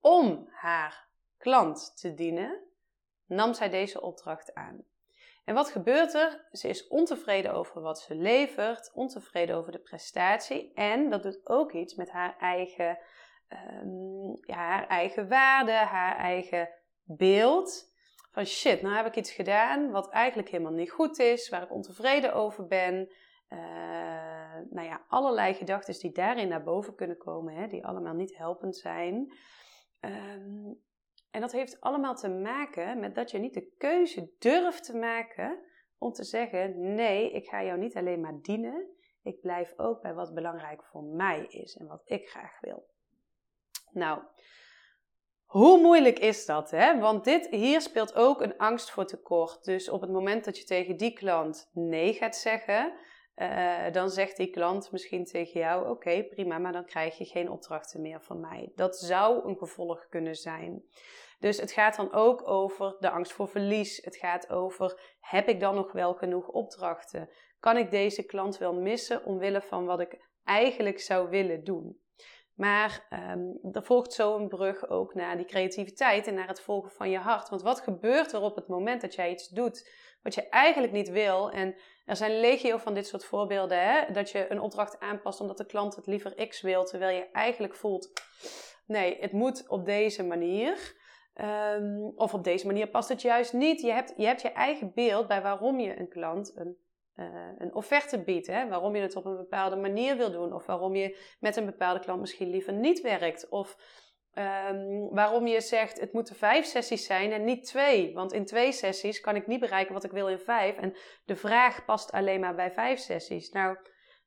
Om 0.00 0.48
haar 0.52 1.08
klant 1.38 2.00
te 2.00 2.14
dienen, 2.14 2.62
nam 3.26 3.54
zij 3.54 3.68
deze 3.68 4.00
opdracht 4.00 4.54
aan. 4.54 4.84
En 5.44 5.54
wat 5.54 5.70
gebeurt 5.70 6.14
er? 6.14 6.46
Ze 6.50 6.68
is 6.68 6.88
ontevreden 6.88 7.52
over 7.52 7.80
wat 7.80 8.00
ze 8.00 8.14
levert, 8.14 8.90
ontevreden 8.94 9.56
over 9.56 9.72
de 9.72 9.78
prestatie 9.78 10.72
en 10.74 11.10
dat 11.10 11.22
doet 11.22 11.40
ook 11.44 11.72
iets 11.72 11.94
met 11.94 12.10
haar 12.10 12.36
eigen, 12.38 12.98
um, 13.82 14.38
ja, 14.40 14.56
haar 14.56 14.86
eigen 14.86 15.28
waarde, 15.28 15.72
haar 15.72 16.16
eigen 16.16 16.68
beeld. 17.02 17.94
Van 18.36 18.46
shit, 18.46 18.82
nou 18.82 18.96
heb 18.96 19.06
ik 19.06 19.16
iets 19.16 19.32
gedaan 19.32 19.90
wat 19.90 20.10
eigenlijk 20.10 20.48
helemaal 20.48 20.72
niet 20.72 20.90
goed 20.90 21.18
is, 21.18 21.48
waar 21.48 21.62
ik 21.62 21.72
ontevreden 21.72 22.34
over 22.34 22.66
ben. 22.66 23.12
Uh, 23.48 23.58
nou 24.70 24.86
ja, 24.86 25.04
allerlei 25.08 25.54
gedachten 25.54 25.98
die 25.98 26.12
daarin 26.12 26.48
naar 26.48 26.62
boven 26.62 26.94
kunnen 26.94 27.16
komen, 27.16 27.54
hè, 27.54 27.66
die 27.66 27.86
allemaal 27.86 28.14
niet 28.14 28.36
helpend 28.36 28.76
zijn. 28.76 29.14
Um, 30.00 30.82
en 31.30 31.40
dat 31.40 31.52
heeft 31.52 31.80
allemaal 31.80 32.14
te 32.14 32.28
maken 32.28 33.00
met 33.00 33.14
dat 33.14 33.30
je 33.30 33.38
niet 33.38 33.54
de 33.54 33.74
keuze 33.78 34.32
durft 34.38 34.84
te 34.84 34.96
maken 34.96 35.58
om 35.98 36.12
te 36.12 36.24
zeggen: 36.24 36.94
nee, 36.94 37.32
ik 37.32 37.46
ga 37.48 37.64
jou 37.64 37.78
niet 37.78 37.96
alleen 37.96 38.20
maar 38.20 38.40
dienen. 38.42 38.86
Ik 39.22 39.40
blijf 39.40 39.72
ook 39.76 40.02
bij 40.02 40.14
wat 40.14 40.34
belangrijk 40.34 40.84
voor 40.84 41.02
mij 41.02 41.46
is 41.46 41.76
en 41.76 41.86
wat 41.86 42.02
ik 42.04 42.28
graag 42.28 42.60
wil. 42.60 42.86
Nou, 43.92 44.22
hoe 45.46 45.80
moeilijk 45.80 46.18
is 46.18 46.46
dat, 46.46 46.70
hè? 46.70 46.98
Want 46.98 47.24
dit, 47.24 47.48
hier 47.50 47.80
speelt 47.80 48.14
ook 48.14 48.40
een 48.40 48.58
angst 48.58 48.90
voor 48.90 49.06
tekort. 49.06 49.64
Dus 49.64 49.88
op 49.88 50.00
het 50.00 50.10
moment 50.10 50.44
dat 50.44 50.58
je 50.58 50.64
tegen 50.64 50.96
die 50.96 51.12
klant 51.12 51.70
nee 51.72 52.12
gaat 52.12 52.36
zeggen, 52.36 52.92
uh, 53.36 53.92
dan 53.92 54.10
zegt 54.10 54.36
die 54.36 54.50
klant 54.50 54.92
misschien 54.92 55.24
tegen 55.24 55.60
jou: 55.60 55.88
Oké, 55.88 56.24
prima, 56.24 56.58
maar 56.58 56.72
dan 56.72 56.84
krijg 56.84 57.18
je 57.18 57.24
geen 57.24 57.50
opdrachten 57.50 58.00
meer 58.00 58.20
van 58.20 58.40
mij. 58.40 58.72
Dat 58.74 58.96
zou 58.96 59.48
een 59.48 59.56
gevolg 59.56 60.06
kunnen 60.08 60.34
zijn. 60.34 60.82
Dus 61.38 61.60
het 61.60 61.72
gaat 61.72 61.96
dan 61.96 62.12
ook 62.12 62.48
over 62.48 62.96
de 62.98 63.10
angst 63.10 63.32
voor 63.32 63.48
verlies. 63.48 64.04
Het 64.04 64.16
gaat 64.16 64.50
over: 64.50 65.16
heb 65.20 65.48
ik 65.48 65.60
dan 65.60 65.74
nog 65.74 65.92
wel 65.92 66.14
genoeg 66.14 66.48
opdrachten? 66.48 67.30
Kan 67.58 67.76
ik 67.76 67.90
deze 67.90 68.22
klant 68.22 68.58
wel 68.58 68.74
missen 68.74 69.24
omwille 69.24 69.62
van 69.62 69.84
wat 69.84 70.00
ik 70.00 70.28
eigenlijk 70.44 71.00
zou 71.00 71.28
willen 71.28 71.64
doen? 71.64 72.04
Maar 72.56 73.06
um, 73.32 73.58
er 73.72 73.82
volgt 73.82 74.12
zo 74.12 74.36
een 74.36 74.48
brug 74.48 74.88
ook 74.88 75.14
naar 75.14 75.36
die 75.36 75.46
creativiteit 75.46 76.26
en 76.26 76.34
naar 76.34 76.48
het 76.48 76.60
volgen 76.60 76.90
van 76.90 77.10
je 77.10 77.18
hart. 77.18 77.48
Want 77.48 77.62
wat 77.62 77.80
gebeurt 77.80 78.32
er 78.32 78.40
op 78.40 78.56
het 78.56 78.68
moment 78.68 79.00
dat 79.00 79.14
jij 79.14 79.30
iets 79.30 79.48
doet 79.48 79.90
wat 80.22 80.34
je 80.34 80.48
eigenlijk 80.48 80.92
niet 80.92 81.08
wil? 81.10 81.50
En 81.50 81.74
er 82.04 82.16
zijn 82.16 82.40
legio 82.40 82.76
van 82.76 82.94
dit 82.94 83.06
soort 83.06 83.24
voorbeelden, 83.24 83.80
hè? 83.80 84.12
dat 84.12 84.30
je 84.30 84.50
een 84.50 84.60
opdracht 84.60 85.00
aanpast 85.00 85.40
omdat 85.40 85.58
de 85.58 85.66
klant 85.66 85.96
het 85.96 86.06
liever 86.06 86.46
X 86.48 86.60
wil, 86.60 86.84
terwijl 86.84 87.16
je 87.16 87.30
eigenlijk 87.32 87.74
voelt, 87.74 88.12
nee, 88.86 89.16
het 89.20 89.32
moet 89.32 89.68
op 89.68 89.84
deze 89.84 90.24
manier. 90.24 91.04
Um, 91.40 92.12
of 92.14 92.34
op 92.34 92.44
deze 92.44 92.66
manier 92.66 92.88
past 92.88 93.08
het 93.08 93.22
juist 93.22 93.52
niet. 93.52 93.80
Je 93.80 93.92
hebt, 93.92 94.14
je 94.16 94.26
hebt 94.26 94.42
je 94.42 94.52
eigen 94.52 94.92
beeld 94.94 95.26
bij 95.26 95.42
waarom 95.42 95.80
je 95.80 95.98
een 95.98 96.08
klant 96.08 96.56
een 96.56 96.76
uh, 97.16 97.26
een 97.58 97.74
offerte 97.74 98.22
biedt. 98.22 98.46
Hè? 98.46 98.68
Waarom 98.68 98.96
je 98.96 99.02
het 99.02 99.16
op 99.16 99.24
een 99.24 99.36
bepaalde 99.36 99.76
manier 99.76 100.16
wil 100.16 100.30
doen. 100.30 100.52
Of 100.52 100.66
waarom 100.66 100.96
je 100.96 101.18
met 101.40 101.56
een 101.56 101.66
bepaalde 101.66 102.00
klant 102.00 102.20
misschien 102.20 102.50
liever 102.50 102.72
niet 102.72 103.00
werkt. 103.00 103.48
Of 103.48 103.76
um, 104.34 105.08
waarom 105.10 105.46
je 105.46 105.60
zegt 105.60 106.00
het 106.00 106.12
moeten 106.12 106.36
vijf 106.36 106.66
sessies 106.66 107.06
zijn 107.06 107.32
en 107.32 107.44
niet 107.44 107.64
twee. 107.64 108.14
Want 108.14 108.32
in 108.32 108.44
twee 108.44 108.72
sessies 108.72 109.20
kan 109.20 109.36
ik 109.36 109.46
niet 109.46 109.60
bereiken 109.60 109.94
wat 109.94 110.04
ik 110.04 110.10
wil 110.10 110.28
in 110.28 110.38
vijf. 110.38 110.76
En 110.76 110.96
de 111.24 111.36
vraag 111.36 111.84
past 111.84 112.12
alleen 112.12 112.40
maar 112.40 112.54
bij 112.54 112.72
vijf 112.72 112.98
sessies. 112.98 113.50
Nou, 113.50 113.76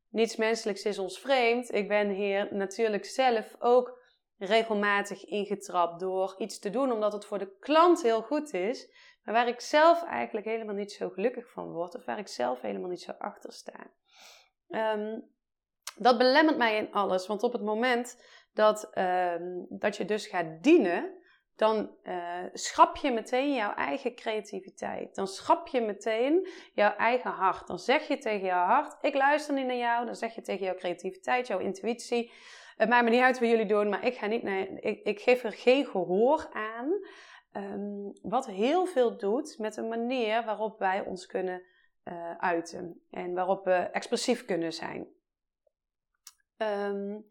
niets 0.09 0.35
menselijks 0.35 0.83
is 0.83 0.99
ons 0.99 1.19
vreemd. 1.19 1.73
Ik 1.73 1.87
ben 1.87 2.09
hier 2.09 2.47
natuurlijk 2.51 3.05
zelf 3.05 3.55
ook 3.59 3.97
regelmatig 4.37 5.25
ingetrapt 5.25 5.99
door 5.99 6.35
iets 6.37 6.59
te 6.59 6.69
doen 6.69 6.91
omdat 6.91 7.13
het 7.13 7.25
voor 7.25 7.37
de 7.37 7.57
klant 7.59 8.01
heel 8.01 8.21
goed 8.21 8.53
is. 8.53 8.91
Maar 9.29 9.37
waar 9.37 9.53
ik 9.53 9.61
zelf 9.61 10.03
eigenlijk 10.03 10.45
helemaal 10.45 10.75
niet 10.75 10.91
zo 10.91 11.09
gelukkig 11.09 11.51
van 11.51 11.71
word, 11.71 11.95
of 11.95 12.05
waar 12.05 12.17
ik 12.17 12.27
zelf 12.27 12.61
helemaal 12.61 12.89
niet 12.89 13.01
zo 13.01 13.11
achter 13.11 13.53
sta. 13.53 13.91
Um, 14.67 15.31
dat 15.95 16.17
belemmert 16.17 16.57
mij 16.57 16.77
in 16.77 16.91
alles, 16.91 17.27
want 17.27 17.43
op 17.43 17.53
het 17.53 17.61
moment 17.61 18.23
dat, 18.53 18.97
um, 18.97 19.65
dat 19.69 19.97
je 19.97 20.05
dus 20.05 20.27
gaat 20.27 20.63
dienen, 20.63 21.17
dan 21.55 21.95
uh, 22.03 22.43
schrap 22.53 22.95
je 22.95 23.11
meteen 23.11 23.53
jouw 23.53 23.73
eigen 23.73 24.15
creativiteit. 24.15 25.15
Dan 25.15 25.27
schrap 25.27 25.67
je 25.67 25.81
meteen 25.81 26.47
jouw 26.73 26.95
eigen 26.95 27.31
hart. 27.31 27.67
Dan 27.67 27.79
zeg 27.79 28.07
je 28.07 28.17
tegen 28.17 28.45
jouw 28.45 28.65
hart: 28.65 28.97
Ik 29.01 29.13
luister 29.13 29.53
niet 29.53 29.65
naar 29.65 29.75
jou. 29.75 30.05
Dan 30.05 30.15
zeg 30.15 30.35
je 30.35 30.41
tegen 30.41 30.65
jouw 30.65 30.75
creativiteit, 30.75 31.47
jouw 31.47 31.59
intuïtie: 31.59 32.31
Het 32.75 32.89
maakt 32.89 33.03
me 33.03 33.09
niet 33.09 33.21
uit 33.21 33.39
wat 33.39 33.49
jullie 33.49 33.65
doen, 33.65 33.89
maar 33.89 34.05
ik, 34.05 34.17
ga 34.17 34.25
niet 34.25 34.43
naar, 34.43 34.67
ik, 34.79 35.01
ik 35.03 35.19
geef 35.19 35.43
er 35.43 35.53
geen 35.53 35.85
gehoor 35.85 36.49
aan. 36.53 36.91
Um, 37.53 38.13
wat 38.21 38.45
heel 38.45 38.85
veel 38.85 39.17
doet 39.17 39.57
met 39.57 39.73
de 39.73 39.81
manier 39.81 40.45
waarop 40.45 40.79
wij 40.79 41.05
ons 41.05 41.25
kunnen 41.25 41.63
uh, 42.03 42.37
uiten 42.37 43.01
en 43.09 43.33
waarop 43.33 43.65
we 43.65 43.73
expressief 43.73 44.45
kunnen 44.45 44.73
zijn. 44.73 45.07
Um, 46.57 47.25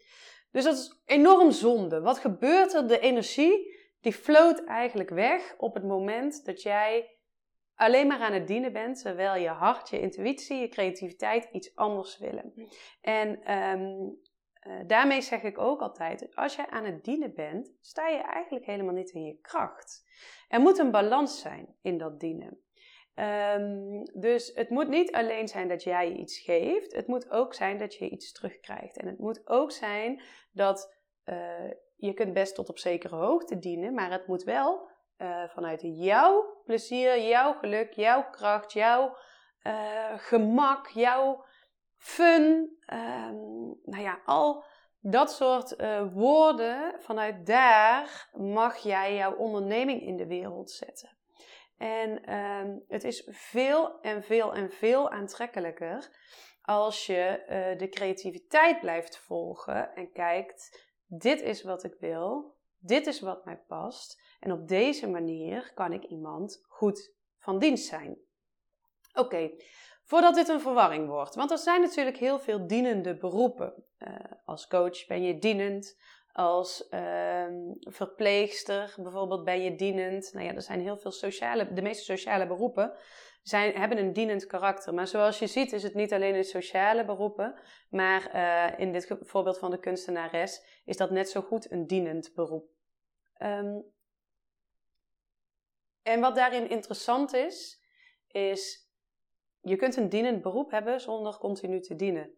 dus 0.51 0.65
dat 0.65 0.77
is 0.77 1.03
enorm 1.05 1.51
zonde. 1.51 2.01
Wat 2.01 2.19
gebeurt 2.19 2.75
er? 2.75 2.89
De 2.89 2.99
energie 2.99 3.77
die 4.01 4.13
floot 4.13 4.65
eigenlijk 4.65 5.11
weg 5.11 5.55
op 5.59 5.75
het 5.75 5.85
moment 5.85 6.45
dat 6.45 6.63
jij 6.63 7.17
alleen 7.75 8.07
maar 8.07 8.21
aan 8.21 8.33
het 8.33 8.47
dienen 8.47 8.73
bent, 8.73 9.03
terwijl 9.03 9.43
je 9.43 9.49
hart, 9.49 9.89
je 9.89 10.01
intuïtie, 10.01 10.61
je 10.61 10.69
creativiteit 10.69 11.49
iets 11.53 11.77
anders 11.77 12.19
willen. 12.19 12.55
En 13.01 13.55
um, 13.55 14.19
uh, 14.69 14.81
daarmee 14.87 15.21
zeg 15.21 15.43
ik 15.43 15.59
ook 15.59 15.81
altijd, 15.81 16.37
als 16.37 16.57
je 16.57 16.71
aan 16.71 16.85
het 16.85 17.05
dienen 17.05 17.35
bent, 17.35 17.73
sta 17.81 18.09
je 18.09 18.19
eigenlijk 18.19 18.65
helemaal 18.65 18.95
niet 18.95 19.11
in 19.11 19.25
je 19.25 19.39
kracht. 19.41 20.05
Er 20.49 20.61
moet 20.61 20.79
een 20.79 20.91
balans 20.91 21.41
zijn 21.41 21.77
in 21.83 21.99
dat 21.99 22.21
dienen. 22.21 22.63
Um, 23.15 24.05
dus 24.21 24.53
het 24.55 24.71
moet 24.71 24.89
niet 24.89 25.13
alleen 25.13 25.49
zijn 25.49 25.69
dat 25.69 25.83
jij 25.83 26.13
iets 26.13 26.39
geeft, 26.39 26.95
het 26.95 27.07
moet 27.07 27.31
ook 27.31 27.55
zijn 27.55 27.79
dat 27.79 27.95
je 27.95 28.09
iets 28.09 28.33
terugkrijgt. 28.33 28.97
En 28.97 29.07
het 29.07 29.19
moet 29.19 29.49
ook 29.49 29.73
zijn 29.73 30.23
dat 30.53 30.97
uh, 31.25 31.71
je 31.97 32.15
kunt 32.15 32.33
best 32.33 32.55
tot 32.55 32.69
op 32.69 32.79
zekere 32.79 33.17
hoogte 33.17 33.59
dienen, 33.59 33.95
maar 33.95 34.11
het 34.11 34.27
moet 34.27 34.43
wel 34.43 34.89
uh, 35.19 35.49
vanuit 35.49 35.81
jouw 35.83 36.63
plezier, 36.65 37.21
jouw 37.21 37.53
geluk, 37.53 37.93
jouw 37.93 38.31
kracht, 38.31 38.73
jouw 38.73 39.17
gemak, 40.17 40.89
jouw 40.89 41.45
fun, 41.99 42.77
um, 42.93 43.81
nou 43.85 44.03
ja, 44.03 44.21
al 44.25 44.65
dat 45.01 45.33
soort 45.33 45.81
uh, 45.81 46.13
woorden, 46.13 46.95
vanuit 46.99 47.47
daar 47.47 48.31
mag 48.33 48.77
jij 48.77 49.15
jouw 49.15 49.35
onderneming 49.35 50.03
in 50.03 50.17
de 50.17 50.27
wereld 50.27 50.71
zetten. 50.71 51.17
En 51.77 52.35
um, 52.35 52.85
het 52.89 53.05
is 53.05 53.29
veel 53.31 54.01
en 54.01 54.23
veel 54.23 54.55
en 54.55 54.71
veel 54.71 55.11
aantrekkelijker 55.11 56.09
als 56.63 57.07
je 57.07 57.43
uh, 57.43 57.79
de 57.79 57.89
creativiteit 57.89 58.81
blijft 58.81 59.19
volgen 59.19 59.95
en 59.95 60.13
kijkt: 60.13 60.87
dit 61.07 61.41
is 61.41 61.63
wat 61.63 61.85
ik 61.85 61.95
wil, 61.99 62.55
dit 62.79 63.07
is 63.07 63.21
wat 63.21 63.45
mij 63.45 63.57
past. 63.67 64.27
En 64.41 64.53
op 64.53 64.69
deze 64.69 65.09
manier 65.09 65.73
kan 65.75 65.93
ik 65.93 66.05
iemand 66.05 66.65
goed 66.69 67.15
van 67.39 67.59
dienst 67.59 67.87
zijn. 67.87 68.19
Oké. 69.15 69.51
Voordat 70.09 70.35
dit 70.35 70.49
een 70.49 70.61
verwarring 70.61 71.09
wordt. 71.09 71.35
Want 71.35 71.51
er 71.51 71.59
zijn 71.59 71.81
natuurlijk 71.81 72.17
heel 72.17 72.39
veel 72.39 72.67
dienende 72.67 73.17
beroepen. 73.17 73.85
Uh, 73.99 74.15
als 74.45 74.67
coach 74.67 75.07
ben 75.07 75.23
je 75.23 75.39
dienend. 75.39 75.99
Als 76.33 76.87
uh, 76.91 77.47
verpleegster 77.81 78.95
bijvoorbeeld 78.97 79.45
ben 79.45 79.63
je 79.63 79.75
dienend. 79.75 80.33
Nou 80.33 80.47
ja, 80.47 80.55
er 80.55 80.63
zijn 80.63 80.81
heel 80.81 80.97
veel 80.97 81.11
sociale, 81.11 81.73
de 81.73 81.83
meeste 81.83 82.05
sociale 82.05 82.47
beroepen 82.47 82.93
zijn, 83.43 83.75
hebben 83.75 83.99
een 83.99 84.13
dienend 84.13 84.47
karakter. 84.47 84.95
Maar 84.95 85.07
zoals 85.07 85.39
je 85.39 85.47
ziet 85.47 85.73
is 85.73 85.83
het 85.83 85.95
niet 85.95 86.13
alleen 86.13 86.35
in 86.35 86.45
sociale 86.45 87.05
beroepen. 87.05 87.61
Maar 87.91 88.35
uh, 88.35 88.81
in 88.81 88.93
dit 88.93 89.17
voorbeeld 89.21 89.59
van 89.59 89.71
de 89.71 89.81
kunstenares 89.81 90.83
is 90.85 90.97
dat 90.97 91.11
net 91.11 91.31
zo 91.31 91.41
goed 91.41 91.71
een 91.71 91.87
dienend 91.87 92.33
beroep. 92.35 92.69
Um, 93.43 93.85
en 96.03 96.21
wat 96.21 96.35
daarin 96.35 96.69
interessant 96.69 97.35
is, 97.35 97.83
is 98.27 98.88
je 99.69 99.77
kunt 99.77 99.97
een 99.97 100.09
dienend 100.09 100.43
beroep 100.43 100.71
hebben 100.71 101.01
zonder 101.01 101.39
continu 101.39 101.81
te 101.81 101.97
dienen. 101.97 102.31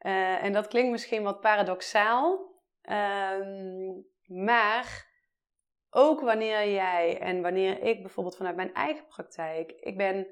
Uh, 0.00 0.44
en 0.44 0.52
dat 0.52 0.68
klinkt 0.68 0.90
misschien 0.90 1.22
wat 1.22 1.40
paradoxaal, 1.40 2.54
um, 2.82 4.06
maar 4.26 5.14
ook 5.90 6.20
wanneer 6.20 6.70
jij 6.72 7.18
en 7.20 7.42
wanneer 7.42 7.82
ik 7.82 8.02
bijvoorbeeld 8.02 8.36
vanuit 8.36 8.56
mijn 8.56 8.74
eigen 8.74 9.06
praktijk, 9.06 9.72
ik 9.72 9.96
ben 9.96 10.26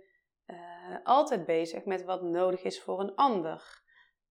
uh, 0.46 0.56
altijd 1.04 1.46
bezig 1.46 1.84
met 1.84 2.04
wat 2.04 2.22
nodig 2.22 2.62
is 2.62 2.82
voor 2.82 3.00
een 3.00 3.14
ander. 3.14 3.82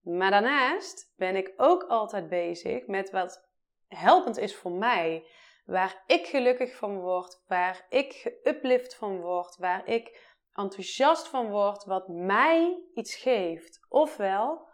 Maar 0.02 0.32
daarnaast 0.32 1.14
ben 1.18 1.36
ik 1.36 1.54
ook 1.58 1.84
altijd 1.84 2.28
bezig 2.28 2.88
met 2.88 3.10
wat 3.10 3.50
helpend 3.88 4.38
is 4.38 4.56
voor 4.56 4.72
mij. 4.72 5.28
Waar 5.66 6.04
ik 6.08 6.26
gelukkig 6.26 6.76
van 6.76 7.00
word, 7.00 7.44
waar 7.48 7.86
ik 7.90 8.14
geuplift 8.14 8.96
van 8.96 9.22
word, 9.22 9.58
waar 9.58 9.88
ik 9.88 10.33
enthousiast 10.54 11.28
van 11.28 11.50
word 11.50 11.84
wat 11.84 12.08
mij 12.08 12.84
iets 12.94 13.16
geeft. 13.16 13.86
Ofwel, 13.90 14.68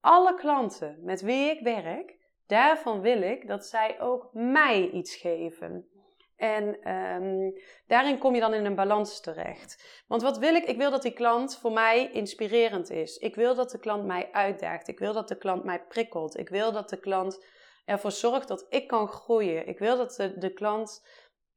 alle 0.00 0.34
klanten 0.34 0.98
met 1.00 1.20
wie 1.20 1.50
ik 1.50 1.60
werk, 1.60 2.16
daarvan 2.46 3.00
wil 3.00 3.22
ik 3.22 3.48
dat 3.48 3.66
zij 3.66 4.00
ook 4.00 4.28
mij 4.32 4.90
iets 4.90 5.16
geven. 5.16 5.88
En 6.36 6.92
um, 6.92 7.52
daarin 7.86 8.18
kom 8.18 8.34
je 8.34 8.40
dan 8.40 8.54
in 8.54 8.64
een 8.64 8.74
balans 8.74 9.20
terecht. 9.20 10.02
Want 10.06 10.22
wat 10.22 10.38
wil 10.38 10.54
ik? 10.54 10.64
Ik 10.64 10.76
wil 10.76 10.90
dat 10.90 11.02
die 11.02 11.12
klant 11.12 11.56
voor 11.56 11.72
mij 11.72 12.10
inspirerend 12.12 12.90
is. 12.90 13.16
Ik 13.16 13.34
wil 13.34 13.54
dat 13.54 13.70
de 13.70 13.78
klant 13.78 14.04
mij 14.04 14.28
uitdaagt. 14.32 14.88
Ik 14.88 14.98
wil 14.98 15.12
dat 15.12 15.28
de 15.28 15.36
klant 15.36 15.64
mij 15.64 15.84
prikkelt. 15.84 16.38
Ik 16.38 16.48
wil 16.48 16.72
dat 16.72 16.88
de 16.88 17.00
klant 17.00 17.44
ervoor 17.84 18.12
zorgt 18.12 18.48
dat 18.48 18.66
ik 18.68 18.88
kan 18.88 19.08
groeien. 19.08 19.66
Ik 19.66 19.78
wil 19.78 19.96
dat 19.96 20.14
de, 20.14 20.38
de 20.38 20.52
klant 20.52 21.06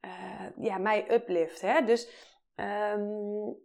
uh, 0.00 0.64
ja, 0.66 0.78
mij 0.78 1.12
uplift. 1.12 1.60
Hè? 1.60 1.84
Dus 1.84 2.08
um, 2.56 3.56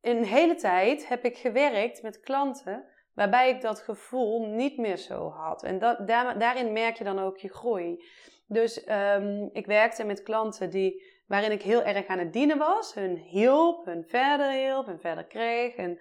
een 0.00 0.24
hele 0.24 0.54
tijd 0.54 1.08
heb 1.08 1.24
ik 1.24 1.36
gewerkt 1.36 2.02
met 2.02 2.20
klanten 2.20 2.84
waarbij 3.14 3.50
ik 3.50 3.60
dat 3.60 3.80
gevoel 3.80 4.46
niet 4.46 4.76
meer 4.76 4.96
zo 4.96 5.28
had. 5.28 5.62
En 5.62 5.78
dat, 5.78 6.06
daar, 6.06 6.38
daarin 6.38 6.72
merk 6.72 6.96
je 6.96 7.04
dan 7.04 7.18
ook 7.18 7.38
je 7.38 7.48
groei. 7.48 8.04
Dus 8.46 8.88
um, 8.88 9.50
ik 9.52 9.66
werkte 9.66 10.04
met 10.04 10.22
klanten 10.22 10.70
die, 10.70 11.02
waarin 11.26 11.50
ik 11.50 11.62
heel 11.62 11.82
erg 11.82 12.06
aan 12.06 12.18
het 12.18 12.32
dienen 12.32 12.58
was. 12.58 12.94
Hun 12.94 13.16
hielp, 13.16 13.84
hun 13.84 14.04
verder 14.04 14.50
hielp, 14.50 14.86
hun 14.86 15.00
verder 15.00 15.24
kreeg. 15.24 15.74
En, 15.74 16.00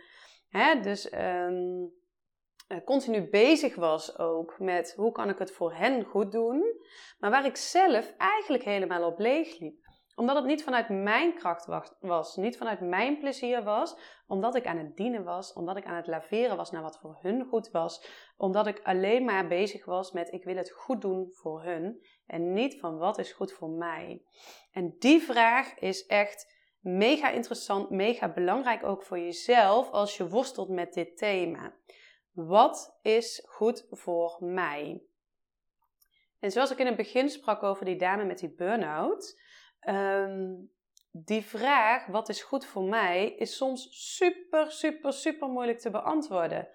hè, 0.50 0.80
dus 0.80 1.14
um, 1.14 1.92
continu 2.86 3.30
bezig 3.30 3.76
was 3.76 4.18
ook 4.18 4.60
met 4.60 4.94
hoe 4.96 5.12
kan 5.12 5.30
ik 5.30 5.38
het 5.38 5.52
voor 5.52 5.74
hen 5.74 6.04
goed 6.04 6.32
doen. 6.32 6.64
Maar 7.20 7.32
waar 7.32 7.46
ik 7.46 7.56
zelf 7.56 8.14
eigenlijk 8.18 8.64
helemaal 8.64 9.04
op 9.04 9.20
leeg 9.20 9.60
liep 9.60 9.79
omdat 10.20 10.36
het 10.36 10.46
niet 10.46 10.64
vanuit 10.64 10.90
mijn 10.90 11.34
kracht 11.34 11.68
was, 12.00 12.36
niet 12.36 12.58
vanuit 12.58 12.80
mijn 12.80 13.20
plezier 13.20 13.64
was, 13.64 13.96
omdat 14.28 14.56
ik 14.56 14.66
aan 14.66 14.78
het 14.78 14.96
dienen 14.96 15.24
was, 15.24 15.54
omdat 15.54 15.78
ik 15.78 15.86
aan 15.86 15.96
het 15.96 16.08
laveren 16.08 16.58
was 16.58 16.72
naar 16.72 16.82
wat 16.82 17.00
voor 17.00 17.18
hun 17.22 17.46
goed 17.46 17.72
was, 17.72 18.06
omdat 18.38 18.68
ik 18.68 18.80
alleen 18.84 19.26
maar 19.26 19.48
bezig 19.48 19.86
was 19.86 20.12
met 20.12 20.34
ik 20.34 20.44
wil 20.44 20.56
het 20.56 20.72
goed 20.72 21.02
doen 21.02 21.32
voor 21.32 21.64
hun 21.64 22.06
en 22.26 22.54
niet 22.54 22.80
van 22.80 22.98
wat 22.98 23.18
is 23.18 23.32
goed 23.32 23.52
voor 23.52 23.70
mij. 23.70 24.24
En 24.72 24.96
die 24.98 25.22
vraag 25.22 25.80
is 25.80 26.06
echt 26.06 26.56
mega 26.80 27.30
interessant, 27.30 27.90
mega 27.90 28.34
belangrijk 28.34 28.84
ook 28.84 29.04
voor 29.04 29.20
jezelf 29.20 29.92
als 29.92 30.18
je 30.18 30.30
worstelt 30.30 30.70
met 30.70 30.94
dit 30.94 31.18
thema. 31.18 31.74
Wat 32.32 33.00
is 33.02 33.46
goed 33.48 33.88
voor 33.90 34.38
mij? 34.40 35.04
En 36.40 36.52
zoals 36.52 36.72
ik 36.72 36.78
in 36.78 36.86
het 36.86 36.96
begin 36.96 37.30
sprak 37.30 37.64
over 37.64 37.86
die 37.86 37.98
dame 37.98 38.24
met 38.24 38.40
die 38.40 38.54
burn-out, 38.56 39.42
ehm, 39.80 40.56
die 41.12 41.42
vraag, 41.42 42.06
wat 42.06 42.30
is 42.30 42.42
goed 42.42 42.66
voor 42.66 42.84
mij, 42.84 43.30
is 43.30 43.56
soms 43.56 43.88
super, 44.16 44.72
super, 44.72 45.14
super 45.14 45.48
moeilijk 45.48 45.80
te 45.80 45.90
beantwoorden. 45.90 46.68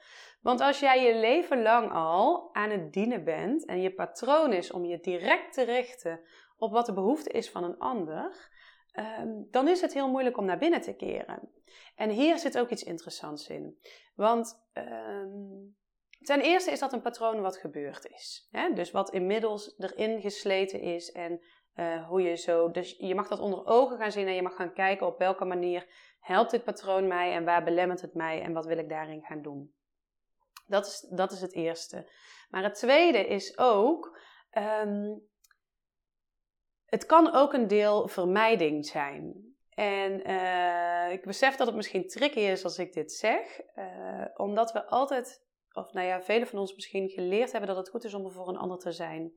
Want 0.42 0.60
als 0.60 0.80
jij 0.80 1.02
je 1.02 1.14
leven 1.14 1.62
lang 1.62 1.92
al 1.92 2.54
aan 2.54 2.70
het 2.70 2.92
dienen 2.92 3.24
bent 3.24 3.64
en 3.64 3.80
je 3.80 3.94
patroon 3.94 4.52
is 4.52 4.70
om 4.70 4.84
je 4.84 5.00
direct 5.00 5.52
te 5.52 5.62
richten 5.62 6.20
op 6.56 6.72
wat 6.72 6.86
de 6.86 6.92
behoefte 6.92 7.30
is 7.30 7.50
van 7.50 7.64
een 7.64 7.78
ander, 7.78 8.50
ehm, 8.92 9.28
dan 9.50 9.68
is 9.68 9.80
het 9.80 9.94
heel 9.94 10.10
moeilijk 10.10 10.36
om 10.36 10.44
naar 10.44 10.58
binnen 10.58 10.80
te 10.80 10.96
keren. 10.96 11.50
En 11.96 12.10
hier 12.10 12.38
zit 12.38 12.58
ook 12.58 12.70
iets 12.70 12.82
interessants 12.82 13.48
in. 13.48 13.78
Want 14.14 14.66
ehm, 14.72 15.28
ten 16.20 16.40
eerste 16.40 16.70
is 16.70 16.78
dat 16.78 16.92
een 16.92 17.02
patroon 17.02 17.40
wat 17.40 17.56
gebeurd 17.56 18.06
is. 18.06 18.48
Hè? 18.50 18.72
Dus 18.72 18.90
wat 18.90 19.10
inmiddels 19.10 19.74
erin 19.78 20.20
gesleten 20.20 20.80
is 20.80 21.12
en 21.12 21.40
uh, 21.76 22.08
hoe 22.08 22.22
je 22.22 22.36
zo. 22.36 22.70
Dus 22.70 22.96
je 22.98 23.14
mag 23.14 23.28
dat 23.28 23.40
onder 23.40 23.66
ogen 23.66 23.98
gaan 23.98 24.12
zien 24.12 24.26
en 24.26 24.34
je 24.34 24.42
mag 24.42 24.54
gaan 24.54 24.72
kijken 24.72 25.06
op 25.06 25.18
welke 25.18 25.44
manier 25.44 25.86
helpt 26.20 26.50
dit 26.50 26.64
patroon 26.64 27.06
mij 27.06 27.32
en 27.32 27.44
waar 27.44 27.64
belemmert 27.64 28.00
het 28.00 28.14
mij 28.14 28.42
en 28.42 28.52
wat 28.52 28.66
wil 28.66 28.78
ik 28.78 28.88
daarin 28.88 29.22
gaan 29.22 29.42
doen. 29.42 29.74
Dat 30.66 30.86
is, 30.86 31.06
dat 31.10 31.32
is 31.32 31.40
het 31.40 31.54
eerste. 31.54 32.10
Maar 32.50 32.62
het 32.62 32.74
tweede 32.74 33.26
is 33.26 33.58
ook. 33.58 34.18
Um, 34.58 35.22
het 36.94 37.06
kan 37.06 37.34
ook 37.34 37.52
een 37.52 37.66
deel 37.66 38.08
vermijding 38.08 38.86
zijn. 38.86 39.54
En 39.74 40.30
uh, 40.30 41.12
ik 41.12 41.24
besef 41.24 41.56
dat 41.56 41.66
het 41.66 41.76
misschien 41.76 42.08
tricky 42.08 42.38
is 42.38 42.64
als 42.64 42.78
ik 42.78 42.92
dit 42.92 43.12
zeg, 43.12 43.60
uh, 43.76 44.24
omdat 44.34 44.72
we 44.72 44.86
altijd, 44.86 45.46
of 45.72 45.92
nou 45.92 46.06
ja, 46.06 46.22
velen 46.22 46.46
van 46.46 46.58
ons 46.58 46.74
misschien 46.74 47.08
geleerd 47.08 47.50
hebben 47.50 47.68
dat 47.68 47.76
het 47.76 47.88
goed 47.88 48.04
is 48.04 48.14
om 48.14 48.24
er 48.24 48.32
voor 48.32 48.48
een 48.48 48.56
ander 48.56 48.78
te 48.78 48.92
zijn. 48.92 49.32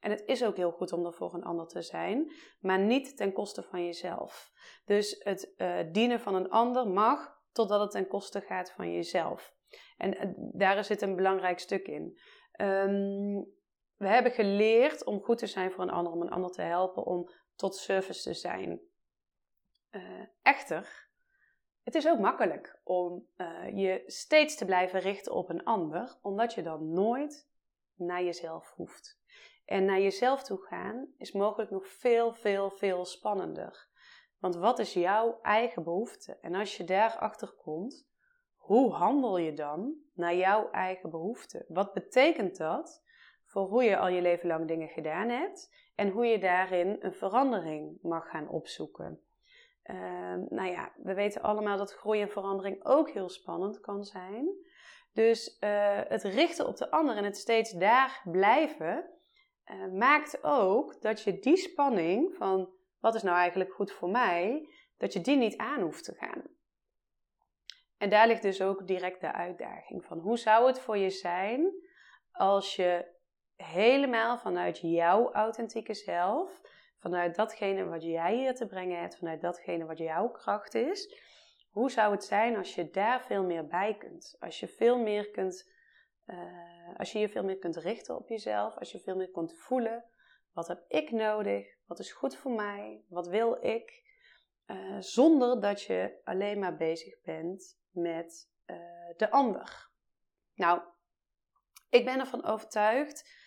En 0.00 0.10
het 0.10 0.22
is 0.26 0.44
ook 0.44 0.56
heel 0.56 0.70
goed 0.70 0.92
om 0.92 1.06
er 1.06 1.12
voor 1.12 1.34
een 1.34 1.44
ander 1.44 1.66
te 1.66 1.82
zijn, 1.82 2.32
maar 2.60 2.78
niet 2.78 3.16
ten 3.16 3.32
koste 3.32 3.62
van 3.62 3.84
jezelf. 3.84 4.52
Dus 4.84 5.20
het 5.24 5.52
uh, 5.56 5.78
dienen 5.92 6.20
van 6.20 6.34
een 6.34 6.50
ander 6.50 6.88
mag 6.88 7.38
totdat 7.52 7.80
het 7.80 7.90
ten 7.90 8.08
koste 8.08 8.40
gaat 8.40 8.72
van 8.72 8.92
jezelf. 8.92 9.54
En 9.96 10.34
daar 10.52 10.84
zit 10.84 11.02
een 11.02 11.16
belangrijk 11.16 11.58
stuk 11.58 11.86
in. 11.86 12.18
Um, 12.60 13.58
we 13.96 14.08
hebben 14.08 14.32
geleerd 14.32 15.04
om 15.04 15.22
goed 15.22 15.38
te 15.38 15.46
zijn 15.46 15.72
voor 15.72 15.82
een 15.82 15.90
ander, 15.90 16.12
om 16.12 16.22
een 16.22 16.30
ander 16.30 16.50
te 16.50 16.62
helpen, 16.62 17.04
om 17.04 17.30
tot 17.54 17.76
service 17.76 18.22
te 18.22 18.34
zijn. 18.34 18.80
Uh, 19.90 20.24
echter, 20.42 21.08
het 21.82 21.94
is 21.94 22.08
ook 22.08 22.18
makkelijk 22.18 22.80
om 22.84 23.28
je 23.74 24.02
steeds 24.06 24.56
te 24.56 24.64
blijven 24.64 25.00
richten 25.00 25.32
op 25.32 25.48
een 25.48 25.64
ander, 25.64 26.18
omdat 26.22 26.54
je 26.54 26.62
dan 26.62 26.92
nooit 26.92 27.48
naar 27.94 28.22
jezelf 28.22 28.72
hoeft. 28.74 29.19
En 29.70 29.84
naar 29.84 30.00
jezelf 30.00 30.42
toe 30.42 30.58
gaan 30.58 31.06
is 31.18 31.32
mogelijk 31.32 31.70
nog 31.70 31.86
veel, 31.86 32.32
veel, 32.32 32.70
veel 32.70 33.04
spannender. 33.04 33.88
Want 34.38 34.56
wat 34.56 34.78
is 34.78 34.92
jouw 34.92 35.38
eigen 35.42 35.82
behoefte? 35.82 36.38
En 36.40 36.54
als 36.54 36.76
je 36.76 36.84
daarachter 36.84 37.52
komt, 37.52 38.08
hoe 38.56 38.92
handel 38.92 39.38
je 39.38 39.52
dan 39.52 39.94
naar 40.14 40.34
jouw 40.34 40.70
eigen 40.70 41.10
behoefte? 41.10 41.64
Wat 41.68 41.92
betekent 41.92 42.56
dat 42.56 43.04
voor 43.44 43.62
hoe 43.62 43.84
je 43.84 43.98
al 43.98 44.08
je 44.08 44.22
leven 44.22 44.48
lang 44.48 44.68
dingen 44.68 44.88
gedaan 44.88 45.28
hebt 45.28 45.74
en 45.94 46.08
hoe 46.08 46.26
je 46.26 46.38
daarin 46.38 46.96
een 47.00 47.14
verandering 47.14 47.98
mag 48.02 48.28
gaan 48.28 48.48
opzoeken? 48.48 49.20
Uh, 49.84 49.96
nou 50.48 50.68
ja, 50.68 50.92
we 50.96 51.14
weten 51.14 51.42
allemaal 51.42 51.76
dat 51.76 51.94
groei 51.94 52.20
en 52.20 52.30
verandering 52.30 52.84
ook 52.84 53.10
heel 53.10 53.28
spannend 53.28 53.80
kan 53.80 54.04
zijn. 54.04 54.48
Dus 55.12 55.56
uh, 55.60 56.00
het 56.04 56.22
richten 56.22 56.66
op 56.66 56.76
de 56.76 56.90
ander 56.90 57.16
en 57.16 57.24
het 57.24 57.36
steeds 57.36 57.72
daar 57.72 58.22
blijven, 58.24 59.18
uh, 59.72 59.92
maakt 59.92 60.44
ook 60.44 61.00
dat 61.00 61.22
je 61.22 61.38
die 61.38 61.56
spanning 61.56 62.34
van 62.36 62.72
wat 63.00 63.14
is 63.14 63.22
nou 63.22 63.36
eigenlijk 63.36 63.72
goed 63.72 63.92
voor 63.92 64.10
mij, 64.10 64.68
dat 64.96 65.12
je 65.12 65.20
die 65.20 65.36
niet 65.36 65.56
aan 65.56 65.80
hoeft 65.80 66.04
te 66.04 66.14
gaan. 66.14 66.42
En 67.96 68.10
daar 68.10 68.26
ligt 68.26 68.42
dus 68.42 68.62
ook 68.62 68.86
direct 68.86 69.20
de 69.20 69.32
uitdaging 69.32 70.04
van 70.04 70.18
hoe 70.18 70.38
zou 70.38 70.66
het 70.66 70.80
voor 70.80 70.96
je 70.96 71.10
zijn 71.10 71.72
als 72.32 72.76
je 72.76 73.18
helemaal 73.56 74.38
vanuit 74.38 74.78
jouw 74.78 75.32
authentieke 75.32 75.94
zelf, 75.94 76.60
vanuit 76.98 77.34
datgene 77.34 77.84
wat 77.84 78.02
jij 78.02 78.34
hier 78.34 78.54
te 78.54 78.66
brengen 78.66 79.00
hebt, 79.00 79.18
vanuit 79.18 79.40
datgene 79.40 79.86
wat 79.86 79.98
jouw 79.98 80.28
kracht 80.28 80.74
is, 80.74 81.14
hoe 81.70 81.90
zou 81.90 82.12
het 82.12 82.24
zijn 82.24 82.56
als 82.56 82.74
je 82.74 82.90
daar 82.90 83.20
veel 83.22 83.44
meer 83.44 83.66
bij 83.66 83.96
kunt? 83.96 84.36
Als 84.40 84.60
je 84.60 84.68
veel 84.68 84.98
meer 84.98 85.30
kunt, 85.30 85.72
uh, 86.32 86.98
als 86.98 87.12
je 87.12 87.18
je 87.18 87.28
veel 87.28 87.44
meer 87.44 87.58
kunt 87.58 87.76
richten 87.76 88.16
op 88.16 88.28
jezelf, 88.28 88.76
als 88.76 88.92
je 88.92 88.98
veel 89.00 89.16
meer 89.16 89.30
kunt 89.30 89.54
voelen, 89.58 90.04
wat 90.52 90.68
heb 90.68 90.84
ik 90.88 91.10
nodig? 91.10 91.76
Wat 91.86 91.98
is 91.98 92.12
goed 92.12 92.36
voor 92.36 92.52
mij? 92.52 93.04
Wat 93.08 93.26
wil 93.26 93.64
ik? 93.64 94.08
Uh, 94.66 94.96
zonder 95.00 95.60
dat 95.60 95.82
je 95.82 96.20
alleen 96.24 96.58
maar 96.58 96.76
bezig 96.76 97.20
bent 97.20 97.78
met 97.90 98.50
uh, 98.66 98.76
de 99.16 99.30
ander. 99.30 99.90
Nou, 100.54 100.80
ik 101.88 102.04
ben 102.04 102.18
ervan 102.18 102.44
overtuigd 102.44 103.38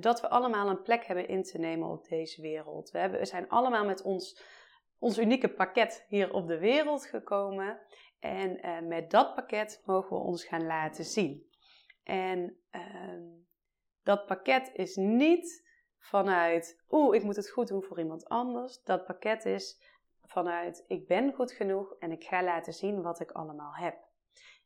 dat 0.00 0.20
we 0.20 0.28
allemaal 0.28 0.68
een 0.68 0.82
plek 0.82 1.04
hebben 1.04 1.28
in 1.28 1.42
te 1.42 1.58
nemen 1.58 1.88
op 1.88 2.08
deze 2.08 2.42
wereld. 2.42 2.90
We, 2.90 2.98
hebben, 2.98 3.18
we 3.18 3.26
zijn 3.26 3.48
allemaal 3.48 3.84
met 3.84 4.02
ons, 4.02 4.42
ons 4.98 5.18
unieke 5.18 5.54
pakket 5.54 6.04
hier 6.08 6.32
op 6.32 6.46
de 6.46 6.58
wereld 6.58 7.06
gekomen. 7.06 7.80
En 8.18 8.60
met 8.88 9.10
dat 9.10 9.34
pakket 9.34 9.82
mogen 9.84 10.16
we 10.16 10.22
ons 10.22 10.44
gaan 10.44 10.66
laten 10.66 11.04
zien. 11.04 11.45
En 12.06 12.56
uh, 12.72 13.22
dat 14.02 14.26
pakket 14.26 14.70
is 14.74 14.96
niet 14.96 15.68
vanuit, 15.98 16.84
oeh, 16.90 17.16
ik 17.16 17.22
moet 17.22 17.36
het 17.36 17.50
goed 17.50 17.68
doen 17.68 17.82
voor 17.82 17.98
iemand 17.98 18.28
anders. 18.28 18.82
Dat 18.82 19.04
pakket 19.04 19.44
is 19.44 19.82
vanuit, 20.22 20.84
ik 20.86 21.06
ben 21.06 21.32
goed 21.32 21.52
genoeg 21.52 21.96
en 21.98 22.12
ik 22.12 22.24
ga 22.24 22.42
laten 22.42 22.72
zien 22.72 23.02
wat 23.02 23.20
ik 23.20 23.30
allemaal 23.30 23.74
heb. 23.74 23.96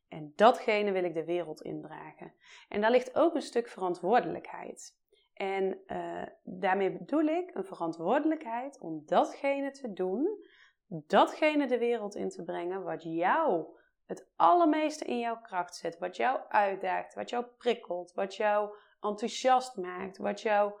En 0.07 0.33
datgene 0.35 0.91
wil 0.91 1.03
ik 1.03 1.13
de 1.13 1.25
wereld 1.25 1.61
indragen. 1.61 2.33
En 2.69 2.81
daar 2.81 2.91
ligt 2.91 3.15
ook 3.15 3.35
een 3.35 3.41
stuk 3.41 3.67
verantwoordelijkheid. 3.67 4.99
En 5.33 5.79
uh, 5.87 6.25
daarmee 6.43 6.97
bedoel 6.97 7.25
ik 7.25 7.55
een 7.55 7.65
verantwoordelijkheid 7.65 8.79
om 8.79 9.05
datgene 9.05 9.71
te 9.71 9.93
doen, 9.93 10.45
datgene 10.87 11.67
de 11.67 11.77
wereld 11.77 12.15
in 12.15 12.29
te 12.29 12.43
brengen 12.43 12.83
wat 12.83 13.03
jou 13.03 13.65
het 14.05 14.27
allermeeste 14.35 15.05
in 15.05 15.19
jouw 15.19 15.41
kracht 15.41 15.75
zet, 15.75 15.97
wat 15.97 16.15
jou 16.15 16.39
uitdaagt, 16.49 17.13
wat 17.13 17.29
jou 17.29 17.45
prikkelt, 17.57 18.13
wat 18.13 18.35
jou 18.35 18.75
enthousiast 19.01 19.77
maakt, 19.77 20.17
wat 20.17 20.41
jou 20.41 20.71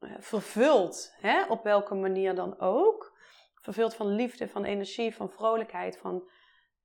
uh, 0.00 0.14
vervult, 0.18 1.14
hè? 1.20 1.44
op 1.44 1.62
welke 1.62 1.94
manier 1.94 2.34
dan 2.34 2.60
ook. 2.60 3.18
Vervult 3.54 3.94
van 3.94 4.06
liefde, 4.06 4.48
van 4.48 4.64
energie, 4.64 5.14
van 5.14 5.30
vrolijkheid, 5.30 5.98
van 5.98 6.28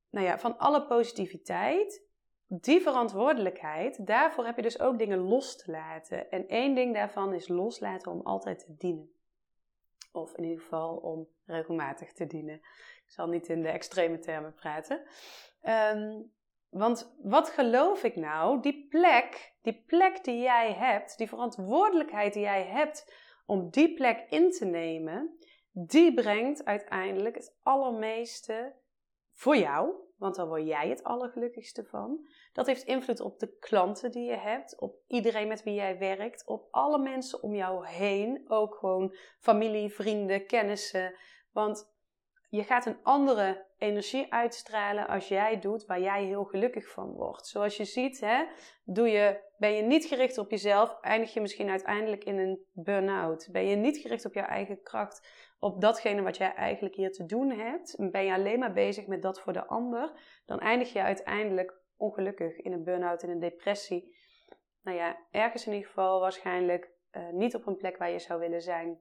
nou 0.10 0.26
ja, 0.26 0.40
van 0.40 0.58
alle 0.58 0.86
positiviteit, 0.86 2.06
die 2.48 2.82
verantwoordelijkheid, 2.82 4.08
daarvoor 4.08 4.46
heb 4.46 4.56
je 4.56 4.62
dus 4.62 4.80
ook 4.80 4.98
dingen 4.98 5.20
los 5.20 5.58
te 5.58 5.72
laten. 5.72 6.32
En 6.32 6.48
één 6.48 6.76
ding 6.76 6.94
daarvan 6.94 7.34
is 7.34 7.48
loslaten 7.48 8.12
om 8.12 8.22
altijd 8.22 8.60
te 8.60 8.76
dienen. 8.78 9.10
Of 10.12 10.36
in 10.36 10.44
ieder 10.44 10.62
geval 10.62 10.96
om 10.96 11.28
regelmatig 11.46 12.14
te 12.14 12.28
dienen. 12.28 12.62
Ik 13.06 13.12
zal 13.12 13.28
niet 13.28 13.48
in 13.48 13.62
de 13.62 13.70
extreme 13.70 14.20
termen 14.20 14.54
praten. 14.54 15.02
Um, 15.64 16.34
want 16.70 17.16
wat 17.22 17.50
geloof 17.50 18.04
ik 18.04 18.16
nou? 18.16 18.62
Die 18.62 18.88
plek, 18.90 19.54
die 19.62 19.84
plek 19.88 20.24
die 20.24 20.42
jij 20.42 20.74
hebt, 20.74 21.18
die 21.18 21.28
verantwoordelijkheid 21.28 22.34
die 22.34 22.42
jij 22.42 22.64
hebt 22.64 23.14
om 23.46 23.70
die 23.70 23.94
plek 23.94 24.26
in 24.30 24.52
te 24.52 24.66
nemen, 24.66 25.38
die 25.72 26.14
brengt 26.14 26.66
uiteindelijk 26.66 27.36
het 27.36 27.58
allermeeste 27.64 28.76
voor 29.32 29.58
jou 29.58 30.06
want 30.18 30.36
dan 30.36 30.48
word 30.48 30.68
jij 30.68 30.90
het 30.90 31.04
allergelukkigste 31.04 31.84
van. 31.84 32.28
Dat 32.54 32.66
heeft 32.66 32.84
invloed 32.84 33.20
op 33.20 33.40
de 33.40 33.58
klanten 33.60 34.12
die 34.12 34.24
je 34.24 34.38
hebt, 34.38 34.80
op 34.80 34.96
iedereen 35.08 35.48
met 35.48 35.64
wie 35.64 35.74
jij 35.74 35.98
werkt, 35.98 36.46
op 36.46 36.68
alle 36.72 37.00
mensen 37.00 37.44
om 37.44 37.56
jou 37.56 37.88
heen, 37.88 38.44
ook 38.48 38.76
gewoon 38.76 39.16
familie, 39.40 39.94
vrienden, 39.94 40.46
kennissen. 40.46 41.16
Want 41.52 41.95
je 42.56 42.64
gaat 42.64 42.86
een 42.86 43.04
andere 43.04 43.66
energie 43.78 44.34
uitstralen 44.34 45.08
als 45.08 45.28
jij 45.28 45.60
doet 45.60 45.86
waar 45.86 46.02
jij 46.02 46.24
heel 46.24 46.44
gelukkig 46.44 46.90
van 46.92 47.12
wordt. 47.12 47.48
Zoals 47.48 47.78
je 47.78 47.86
ziet, 47.86 48.20
hè, 48.20 48.46
doe 48.84 49.08
je, 49.08 49.42
ben 49.58 49.72
je 49.72 49.82
niet 49.82 50.06
gericht 50.06 50.38
op 50.38 50.50
jezelf, 50.50 50.98
eindig 51.02 51.34
je 51.34 51.42
misschien 51.42 51.70
uiteindelijk 51.70 52.24
in 52.24 52.38
een 52.38 52.66
burn-out. 52.72 53.50
Ben 53.52 53.68
je 53.68 53.76
niet 53.76 53.98
gericht 53.98 54.26
op 54.26 54.34
jouw 54.34 54.46
eigen 54.46 54.82
kracht, 54.82 55.28
op 55.60 55.82
datgene 55.82 56.22
wat 56.22 56.38
jij 56.38 56.54
eigenlijk 56.54 56.96
hier 56.96 57.12
te 57.12 57.26
doen 57.26 57.52
hebt, 57.52 57.96
ben 58.12 58.26
je 58.26 58.34
alleen 58.34 58.60
maar 58.60 58.74
bezig 58.74 59.08
met 59.08 59.22
dat 59.22 59.42
voor 59.42 59.54
de 59.54 59.66
ander, 59.66 60.12
dan 60.46 60.60
eindig 60.60 60.94
je 60.94 61.02
uiteindelijk 61.02 61.84
ongelukkig 61.98 62.56
in 62.56 62.72
een 62.72 62.84
burn-out, 62.84 63.24
in 63.24 63.30
een 63.30 63.40
depressie. 63.40 64.16
Nou 64.82 64.98
ja, 64.98 65.18
ergens 65.32 65.66
in 65.66 65.74
ieder 65.74 65.88
geval 65.88 66.20
waarschijnlijk 66.20 66.90
uh, 67.12 67.30
niet 67.30 67.56
op 67.56 67.68
een 67.68 67.78
plek 67.78 67.98
waar 67.98 68.12
je 68.12 68.20
zou 68.20 68.40
willen 68.40 68.62
zijn. 68.62 69.00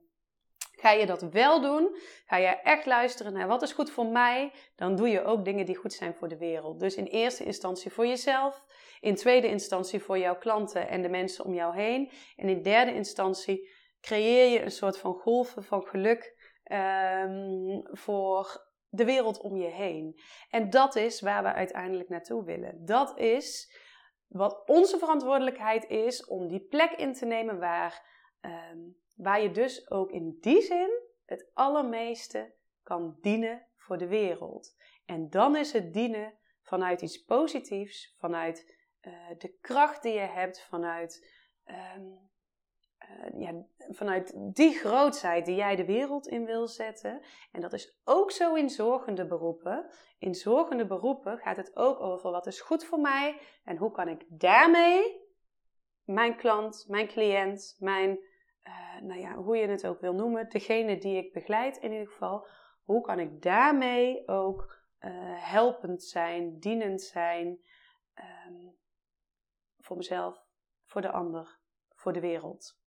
Ga 0.76 0.90
je 0.90 1.06
dat 1.06 1.22
wel 1.22 1.60
doen? 1.60 1.96
Ga 2.26 2.36
je 2.36 2.46
echt 2.46 2.86
luisteren 2.86 3.32
naar 3.32 3.46
wat 3.46 3.62
is 3.62 3.72
goed 3.72 3.90
voor 3.90 4.06
mij? 4.06 4.52
Dan 4.76 4.96
doe 4.96 5.08
je 5.08 5.24
ook 5.24 5.44
dingen 5.44 5.66
die 5.66 5.76
goed 5.76 5.92
zijn 5.92 6.14
voor 6.14 6.28
de 6.28 6.38
wereld. 6.38 6.80
Dus 6.80 6.94
in 6.94 7.04
eerste 7.04 7.44
instantie 7.44 7.92
voor 7.92 8.06
jezelf. 8.06 8.64
In 9.00 9.14
tweede 9.14 9.48
instantie 9.48 10.00
voor 10.00 10.18
jouw 10.18 10.38
klanten 10.38 10.88
en 10.88 11.02
de 11.02 11.08
mensen 11.08 11.44
om 11.44 11.54
jou 11.54 11.74
heen. 11.74 12.10
En 12.36 12.48
in 12.48 12.62
derde 12.62 12.94
instantie 12.94 13.70
creëer 14.00 14.52
je 14.52 14.62
een 14.62 14.70
soort 14.70 14.98
van 14.98 15.14
golven 15.14 15.64
van 15.64 15.82
geluk 15.82 16.52
um, 16.72 17.82
voor 17.90 18.72
de 18.88 19.04
wereld 19.04 19.40
om 19.40 19.56
je 19.56 19.68
heen. 19.68 20.20
En 20.50 20.70
dat 20.70 20.96
is 20.96 21.20
waar 21.20 21.42
we 21.42 21.52
uiteindelijk 21.52 22.08
naartoe 22.08 22.44
willen. 22.44 22.84
Dat 22.84 23.18
is 23.18 23.76
wat 24.26 24.62
onze 24.66 24.98
verantwoordelijkheid 24.98 25.84
is 25.88 26.26
om 26.26 26.48
die 26.48 26.66
plek 26.66 26.90
in 26.90 27.12
te 27.12 27.26
nemen 27.26 27.58
waar, 27.58 28.06
um, 28.40 28.96
waar 29.14 29.42
je 29.42 29.50
dus 29.50 29.90
ook 29.90 30.10
in 30.10 30.38
die 30.40 30.62
zin 30.62 31.02
het 31.24 31.50
allermeeste 31.54 32.54
kan 32.82 33.18
dienen 33.20 33.66
voor 33.76 33.98
de 33.98 34.08
wereld. 34.08 34.76
En 35.04 35.30
dan 35.30 35.56
is 35.56 35.72
het 35.72 35.92
dienen 35.92 36.34
vanuit 36.62 37.02
iets 37.02 37.24
positiefs, 37.24 38.14
vanuit 38.18 38.76
uh, 39.02 39.12
de 39.38 39.58
kracht 39.60 40.02
die 40.02 40.12
je 40.12 40.18
hebt, 40.18 40.62
vanuit 40.62 41.28
um, 41.96 42.30
uh, 43.10 43.40
ja, 43.40 43.64
vanuit 43.88 44.32
die 44.36 44.72
grootheid 44.72 45.46
die 45.46 45.54
jij 45.54 45.76
de 45.76 45.84
wereld 45.84 46.26
in 46.26 46.44
wil 46.44 46.68
zetten. 46.68 47.20
En 47.52 47.60
dat 47.60 47.72
is 47.72 47.98
ook 48.04 48.30
zo 48.30 48.54
in 48.54 48.70
zorgende 48.70 49.26
beroepen. 49.26 49.90
In 50.18 50.34
zorgende 50.34 50.86
beroepen 50.86 51.38
gaat 51.38 51.56
het 51.56 51.76
ook 51.76 52.00
over 52.00 52.30
wat 52.30 52.46
is 52.46 52.60
goed 52.60 52.84
voor 52.84 53.00
mij 53.00 53.40
en 53.64 53.76
hoe 53.76 53.90
kan 53.90 54.08
ik 54.08 54.24
daarmee 54.28 55.22
mijn 56.04 56.36
klant, 56.36 56.84
mijn 56.88 57.06
cliënt, 57.06 57.76
mijn, 57.78 58.18
uh, 58.66 59.00
nou 59.00 59.20
ja, 59.20 59.34
hoe 59.34 59.56
je 59.56 59.66
het 59.68 59.86
ook 59.86 60.00
wil 60.00 60.14
noemen, 60.14 60.48
degene 60.48 60.98
die 60.98 61.16
ik 61.16 61.32
begeleid 61.32 61.76
in 61.76 61.92
ieder 61.92 62.06
geval, 62.06 62.46
hoe 62.82 63.00
kan 63.00 63.18
ik 63.18 63.42
daarmee 63.42 64.28
ook 64.28 64.82
uh, 65.00 65.10
helpend 65.50 66.02
zijn, 66.02 66.58
dienend 66.58 67.02
zijn 67.02 67.60
um, 68.46 68.76
voor 69.78 69.96
mezelf, 69.96 70.44
voor 70.84 71.00
de 71.00 71.10
ander, 71.10 71.58
voor 71.94 72.12
de 72.12 72.20
wereld. 72.20 72.82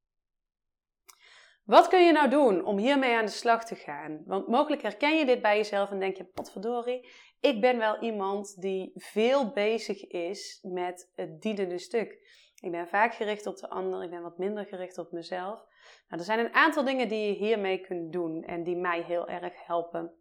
Wat 1.63 1.87
kun 1.87 2.05
je 2.05 2.11
nou 2.11 2.29
doen 2.29 2.65
om 2.65 2.77
hiermee 2.77 3.15
aan 3.15 3.25
de 3.25 3.31
slag 3.31 3.65
te 3.65 3.75
gaan? 3.75 4.23
Want 4.25 4.47
mogelijk 4.47 4.81
herken 4.81 5.17
je 5.17 5.25
dit 5.25 5.41
bij 5.41 5.57
jezelf 5.57 5.91
en 5.91 5.99
denk 5.99 6.17
je, 6.17 6.23
potverdorie, 6.23 7.09
ik 7.39 7.61
ben 7.61 7.77
wel 7.77 8.01
iemand 8.01 8.61
die 8.61 8.91
veel 8.95 9.51
bezig 9.51 10.07
is 10.07 10.59
met 10.61 11.11
het 11.15 11.41
dienende 11.41 11.77
stuk. 11.77 12.19
Ik 12.61 12.71
ben 12.71 12.87
vaak 12.87 13.13
gericht 13.13 13.45
op 13.45 13.57
de 13.57 13.69
ander, 13.69 14.03
ik 14.03 14.09
ben 14.09 14.21
wat 14.21 14.37
minder 14.37 14.65
gericht 14.65 14.97
op 14.97 15.11
mezelf. 15.11 15.65
Nou, 16.07 16.19
er 16.21 16.23
zijn 16.23 16.39
een 16.39 16.53
aantal 16.53 16.83
dingen 16.83 17.09
die 17.09 17.27
je 17.27 17.33
hiermee 17.33 17.79
kunt 17.79 18.13
doen 18.13 18.43
en 18.43 18.63
die 18.63 18.75
mij 18.75 19.01
heel 19.01 19.27
erg 19.27 19.65
helpen. 19.65 20.11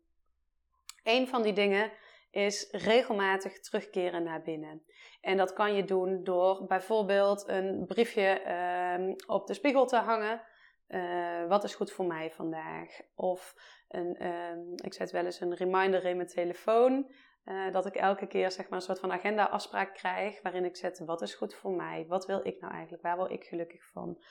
Een 1.02 1.28
van 1.28 1.42
die 1.42 1.52
dingen 1.52 1.92
is 2.30 2.68
regelmatig 2.70 3.60
terugkeren 3.60 4.22
naar 4.22 4.42
binnen. 4.42 4.82
En 5.20 5.36
dat 5.36 5.52
kan 5.52 5.74
je 5.74 5.84
doen 5.84 6.24
door 6.24 6.66
bijvoorbeeld 6.66 7.48
een 7.48 7.86
briefje 7.86 8.42
uh, 8.46 9.14
op 9.26 9.46
de 9.46 9.54
spiegel 9.54 9.86
te 9.86 9.96
hangen 9.96 10.42
uh, 10.88 11.46
wat 11.48 11.64
is 11.64 11.74
goed 11.74 11.92
voor 11.92 12.06
mij 12.06 12.30
vandaag? 12.30 13.00
Of 13.14 13.54
een, 13.88 14.16
uh, 14.22 14.74
ik 14.76 14.94
zet 14.94 15.10
wel 15.10 15.24
eens 15.24 15.40
een 15.40 15.54
reminder 15.54 16.04
in 16.04 16.16
mijn 16.16 16.28
telefoon. 16.28 17.10
Uh, 17.46 17.72
dat 17.72 17.86
ik 17.86 17.94
elke 17.94 18.26
keer 18.26 18.50
zeg 18.50 18.68
maar, 18.68 18.78
een 18.78 18.84
soort 18.84 19.00
van 19.00 19.12
agenda-afspraak 19.12 19.94
krijg. 19.94 20.42
Waarin 20.42 20.64
ik 20.64 20.76
zet 20.76 21.02
wat 21.04 21.22
is 21.22 21.34
goed 21.34 21.54
voor 21.54 21.72
mij? 21.72 22.04
Wat 22.08 22.26
wil 22.26 22.46
ik 22.46 22.60
nou 22.60 22.72
eigenlijk? 22.72 23.02
Waar 23.02 23.16
word 23.16 23.30
ik 23.30 23.44
gelukkig 23.44 23.84
van? 23.92 24.22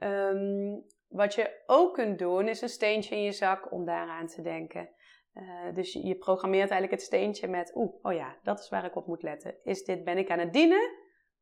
Um, 0.00 0.84
wat 1.08 1.34
je 1.34 1.62
ook 1.66 1.94
kunt 1.94 2.18
doen 2.18 2.48
is 2.48 2.60
een 2.60 2.68
steentje 2.68 3.14
in 3.14 3.22
je 3.22 3.32
zak 3.32 3.72
om 3.72 3.84
daaraan 3.84 4.26
te 4.26 4.42
denken. 4.42 4.88
Uh, 5.34 5.74
dus 5.74 5.92
je 5.92 6.14
programmeert 6.14 6.70
eigenlijk 6.70 7.00
het 7.00 7.02
steentje 7.02 7.48
met, 7.48 7.72
oeh, 7.74 7.94
oh 8.02 8.12
ja, 8.12 8.36
dat 8.42 8.58
is 8.58 8.68
waar 8.68 8.84
ik 8.84 8.96
op 8.96 9.06
moet 9.06 9.22
letten. 9.22 9.54
Is 9.64 9.84
dit, 9.84 10.04
ben 10.04 10.18
ik 10.18 10.30
aan 10.30 10.38
het 10.38 10.52
dienen? 10.52 10.90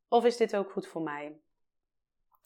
Of 0.09 0.25
is 0.25 0.37
dit 0.37 0.55
ook 0.55 0.71
goed 0.71 0.87
voor 0.87 1.01
mij? 1.01 1.39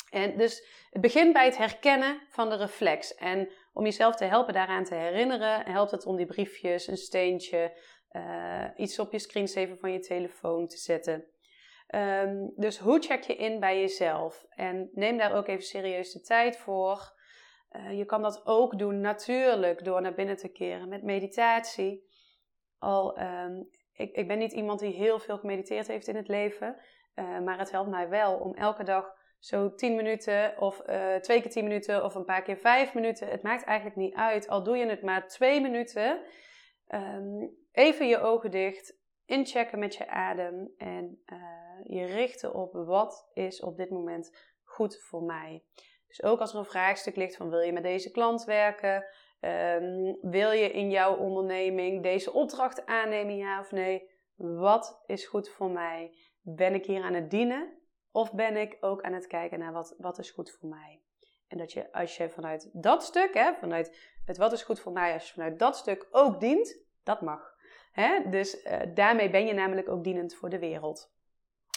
En 0.10 0.38
dus 0.38 0.86
het 0.90 1.02
begint 1.02 1.34
bij 1.34 1.46
het 1.46 1.58
herkennen 1.58 2.22
van 2.30 2.50
de 2.50 2.56
reflex. 2.56 3.16
En 3.16 3.52
om 3.74 3.84
jezelf 3.84 4.16
te 4.16 4.26
helpen 4.26 4.54
daaraan 4.54 4.84
te 4.84 4.96
herinneren, 4.96 5.66
helpt 5.66 5.92
het 5.92 6.06
om 6.06 6.16
die 6.16 6.26
briefjes, 6.26 6.88
een 6.88 6.98
steentje, 6.98 7.78
uh, 8.12 8.66
iets 8.76 9.00
op 9.00 9.12
je 9.12 9.20
screensaver 9.20 9.78
van 9.78 9.92
je 9.92 10.00
telefoon 10.00 10.68
te 10.68 10.78
zetten. 10.78 11.26
Um, 11.96 12.54
dus 12.56 12.78
hoe 12.78 13.00
check 13.00 13.24
je 13.24 13.36
in 13.36 13.60
bij 13.60 13.80
jezelf? 13.80 14.46
En 14.50 14.90
neem 14.94 15.18
daar 15.18 15.34
ook 15.34 15.48
even 15.48 15.64
serieus 15.64 16.12
de 16.12 16.22
tijd 16.22 16.58
voor. 16.58 17.20
Uh, 17.72 17.98
je 17.98 18.06
kan 18.06 18.22
dat 18.22 18.46
ook 18.46 18.80
doen 18.80 19.00
natuurlijk 19.00 19.84
door 19.84 20.02
naar 20.02 20.14
binnen 20.14 20.38
te 20.38 20.52
keren 20.52 20.90
met 20.90 21.04
meditatie. 21.04 22.10
Al, 22.78 23.20
um, 23.20 23.70
ik, 23.94 24.16
ik 24.16 24.28
ben 24.28 24.38
niet 24.38 24.52
iemand 24.52 24.80
die 24.80 24.94
heel 24.94 25.20
veel 25.20 25.38
gemediteerd 25.38 25.88
heeft 25.88 26.08
in 26.08 26.16
het 26.16 26.28
leven, 26.28 26.76
uh, 27.16 27.40
maar 27.40 27.60
het 27.60 27.72
helpt 27.72 27.90
mij 27.90 28.10
wel 28.10 28.38
om 28.38 28.54
elke 28.54 28.84
dag 28.84 29.14
zo 29.40 29.74
10 29.74 29.96
minuten 29.96 30.58
of 30.58 30.82
twee 31.22 31.42
keer 31.42 31.52
10 31.52 31.64
minuten 31.64 32.04
of 32.04 32.16
een 32.16 32.26
paar 32.26 32.42
keer 32.42 32.58
5 32.58 32.94
minuten. 32.94 33.28
Het 33.28 33.44
maakt 33.44 33.64
eigenlijk 33.64 33.98
niet 33.98 34.16
uit. 34.16 34.48
Al 34.48 34.64
doe 34.64 34.78
je 34.78 34.86
het 34.86 35.02
maar 35.02 35.28
2 35.28 35.62
minuten. 35.62 36.20
Um, 36.88 37.61
even 37.72 38.08
je 38.08 38.20
ogen 38.20 38.52
dicht. 38.52 39.00
Inchecken 39.26 39.80
met 39.80 39.96
je 39.96 40.08
adem. 40.08 40.74
En 40.78 41.22
uh, 41.26 41.40
je 41.84 42.06
richten 42.06 42.54
op 42.54 42.74
wat 42.74 43.30
is 43.34 43.62
op 43.62 43.78
dit 43.78 43.90
moment 43.90 44.38
goed 44.64 45.00
voor 45.00 45.24
mij. 45.24 45.64
Dus 46.08 46.24
ook 46.24 46.40
als 46.40 46.54
er 46.54 46.60
een 46.60 46.66
vraagstuk 46.66 47.16
ligt 47.16 47.36
van 47.36 47.50
wil 47.50 47.60
je 47.60 47.74
met 47.74 47.84
deze 47.84 48.12
klant 48.12 48.44
werken? 48.44 49.06
Um, 49.40 50.18
wil 50.22 50.52
je 50.52 50.72
in 50.72 50.90
jouw 50.90 51.16
onderneming 51.16 52.04
deze 52.04 52.34
opdracht 52.34 52.86
aannemen, 52.86 53.38
ja 53.38 53.60
of 53.60 53.72
nee? 53.72 54.10
Wat 54.36 55.04
is 55.06 55.26
goed 55.26 55.50
voor 55.50 55.70
mij? 55.70 56.18
Ben 56.42 56.74
ik 56.74 56.86
hier 56.86 57.04
aan 57.04 57.14
het 57.14 57.30
dienen? 57.30 57.80
Of 58.12 58.34
ben 58.34 58.58
ik 58.58 58.78
ook 58.80 59.02
aan 59.02 59.14
het 59.14 59.28
kijken 59.28 59.60
naar 59.60 59.74
wat, 59.74 59.96
wat 59.98 60.20
is 60.20 60.32
goed 60.32 60.52
voor 60.52 60.70
mij? 60.70 61.02
En 61.48 61.58
dat 61.58 61.72
je, 61.72 61.94
als 61.94 62.18
je 62.18 62.30
vanuit 62.30 62.70
dat 62.74 63.04
stuk, 63.04 63.34
hè, 63.34 63.54
vanuit 63.54 64.18
het 64.26 64.38
wat 64.38 64.52
is 64.52 64.64
goed 64.64 64.80
voor 64.80 64.92
mij, 64.92 65.14
als 65.14 65.28
je 65.28 65.34
vanuit 65.34 65.60
dat 65.60 65.78
stuk 65.78 66.08
ook 66.12 66.40
dient, 66.40 66.84
dat 67.04 67.22
mag. 67.22 67.51
Hè? 67.92 68.30
Dus 68.30 68.64
uh, 68.64 68.80
daarmee 68.94 69.30
ben 69.30 69.46
je 69.46 69.54
namelijk 69.54 69.90
ook 69.90 70.04
dienend 70.04 70.36
voor 70.36 70.50
de 70.50 70.60
wereld. 70.60 71.12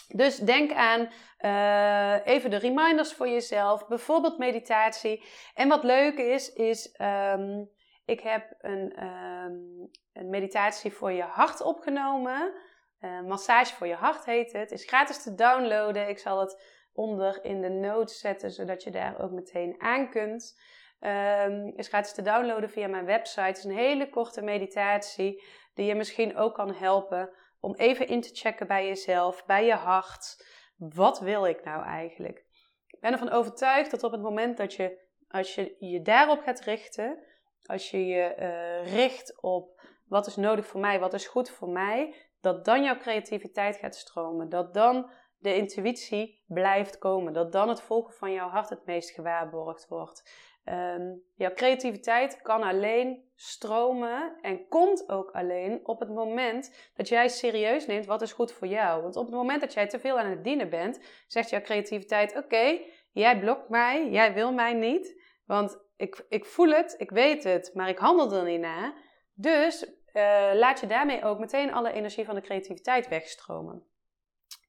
Dus 0.07 0.37
denk 0.37 0.71
aan 0.73 1.09
uh, 1.39 2.33
even 2.33 2.49
de 2.49 2.57
reminders 2.57 3.13
voor 3.13 3.27
jezelf, 3.27 3.87
bijvoorbeeld 3.87 4.37
meditatie. 4.37 5.23
En 5.53 5.67
wat 5.67 5.83
leuk 5.83 6.17
is, 6.17 6.53
is 6.53 6.99
um, 7.01 7.69
ik 8.05 8.19
heb 8.19 8.55
een, 8.57 9.03
um, 9.03 9.89
een 10.13 10.29
meditatie 10.29 10.93
voor 10.93 11.11
je 11.11 11.23
hart 11.23 11.61
opgenomen. 11.61 12.53
Uh, 13.01 13.21
massage 13.21 13.75
voor 13.75 13.87
je 13.87 13.95
hart 13.95 14.25
heet 14.25 14.51
het. 14.51 14.71
Is 14.71 14.85
gratis 14.85 15.23
te 15.23 15.35
downloaden. 15.35 16.09
Ik 16.09 16.19
zal 16.19 16.39
het 16.39 16.61
onder 16.93 17.43
in 17.43 17.61
de 17.61 17.69
notes 17.69 18.19
zetten, 18.19 18.51
zodat 18.51 18.83
je 18.83 18.91
daar 18.91 19.21
ook 19.21 19.31
meteen 19.31 19.75
aan 19.77 20.09
kunt. 20.09 20.59
Um, 20.99 21.73
is 21.75 21.87
gratis 21.87 22.13
te 22.13 22.21
downloaden 22.21 22.69
via 22.69 22.87
mijn 22.87 23.05
website. 23.05 23.41
Het 23.41 23.57
is 23.57 23.63
een 23.63 23.75
hele 23.75 24.09
korte 24.09 24.41
meditatie 24.41 25.43
die 25.75 25.85
je 25.85 25.95
misschien 25.95 26.37
ook 26.37 26.53
kan 26.53 26.73
helpen 26.73 27.29
om 27.59 27.75
even 27.75 28.07
in 28.07 28.21
te 28.21 28.29
checken 28.33 28.67
bij 28.67 28.87
jezelf, 28.87 29.45
bij 29.45 29.65
je 29.65 29.73
hart. 29.73 30.45
Wat 30.77 31.19
wil 31.19 31.45
ik 31.45 31.63
nou 31.63 31.83
eigenlijk? 31.83 32.45
Ik 32.87 32.99
ben 32.99 33.11
ervan 33.11 33.29
overtuigd 33.29 33.91
dat 33.91 34.03
op 34.03 34.11
het 34.11 34.21
moment 34.21 34.57
dat 34.57 34.73
je, 34.73 34.99
als 35.27 35.55
je 35.55 35.75
je 35.79 36.01
daarop 36.01 36.41
gaat 36.41 36.59
richten, 36.59 37.23
als 37.65 37.91
je 37.91 38.05
je 38.05 38.35
uh, 38.39 38.93
richt 38.93 39.41
op 39.41 39.81
wat 40.07 40.27
is 40.27 40.35
nodig 40.35 40.65
voor 40.65 40.79
mij, 40.79 40.99
wat 40.99 41.13
is 41.13 41.27
goed 41.27 41.49
voor 41.49 41.69
mij, 41.69 42.15
dat 42.41 42.65
dan 42.65 42.83
jouw 42.83 42.97
creativiteit 42.97 43.75
gaat 43.75 43.95
stromen. 43.95 44.49
Dat 44.49 44.73
dan 44.73 45.09
de 45.37 45.55
intuïtie 45.55 46.43
blijft 46.47 46.97
komen. 46.97 47.33
Dat 47.33 47.51
dan 47.51 47.69
het 47.69 47.81
volgen 47.81 48.13
van 48.13 48.31
jouw 48.31 48.49
hart 48.49 48.69
het 48.69 48.85
meest 48.85 49.09
gewaarborgd 49.09 49.87
wordt. 49.87 50.29
Um, 50.69 51.21
jouw 51.35 51.53
creativiteit 51.53 52.41
kan 52.41 52.63
alleen 52.63 53.23
stromen 53.35 54.37
en 54.41 54.67
komt 54.67 55.09
ook 55.09 55.31
alleen 55.31 55.79
op 55.83 55.99
het 55.99 56.09
moment 56.09 56.91
dat 56.95 57.07
jij 57.07 57.29
serieus 57.29 57.85
neemt 57.85 58.05
wat 58.05 58.21
is 58.21 58.31
goed 58.31 58.51
voor 58.51 58.67
jou. 58.67 59.01
Want 59.01 59.15
op 59.15 59.25
het 59.25 59.35
moment 59.35 59.61
dat 59.61 59.73
jij 59.73 59.87
te 59.87 59.99
veel 59.99 60.19
aan 60.19 60.29
het 60.29 60.43
dienen 60.43 60.69
bent, 60.69 60.99
zegt 61.27 61.49
jouw 61.49 61.61
creativiteit: 61.61 62.35
Oké, 62.35 62.79
jij 63.11 63.39
blokt 63.39 63.69
mij, 63.69 64.09
jij 64.09 64.33
wil 64.33 64.53
mij 64.53 64.73
niet. 64.73 65.21
Want 65.45 65.79
ik, 65.97 66.25
ik 66.29 66.45
voel 66.45 66.69
het, 66.69 66.95
ik 66.97 67.09
weet 67.09 67.43
het, 67.43 67.71
maar 67.73 67.89
ik 67.89 67.97
handel 67.97 68.33
er 68.33 68.43
niet 68.43 68.59
naar. 68.59 68.93
Dus 69.33 69.83
uh, 70.13 70.49
laat 70.53 70.79
je 70.79 70.87
daarmee 70.87 71.23
ook 71.23 71.39
meteen 71.39 71.73
alle 71.73 71.91
energie 71.91 72.25
van 72.25 72.35
de 72.35 72.41
creativiteit 72.41 73.07
wegstromen. 73.07 73.83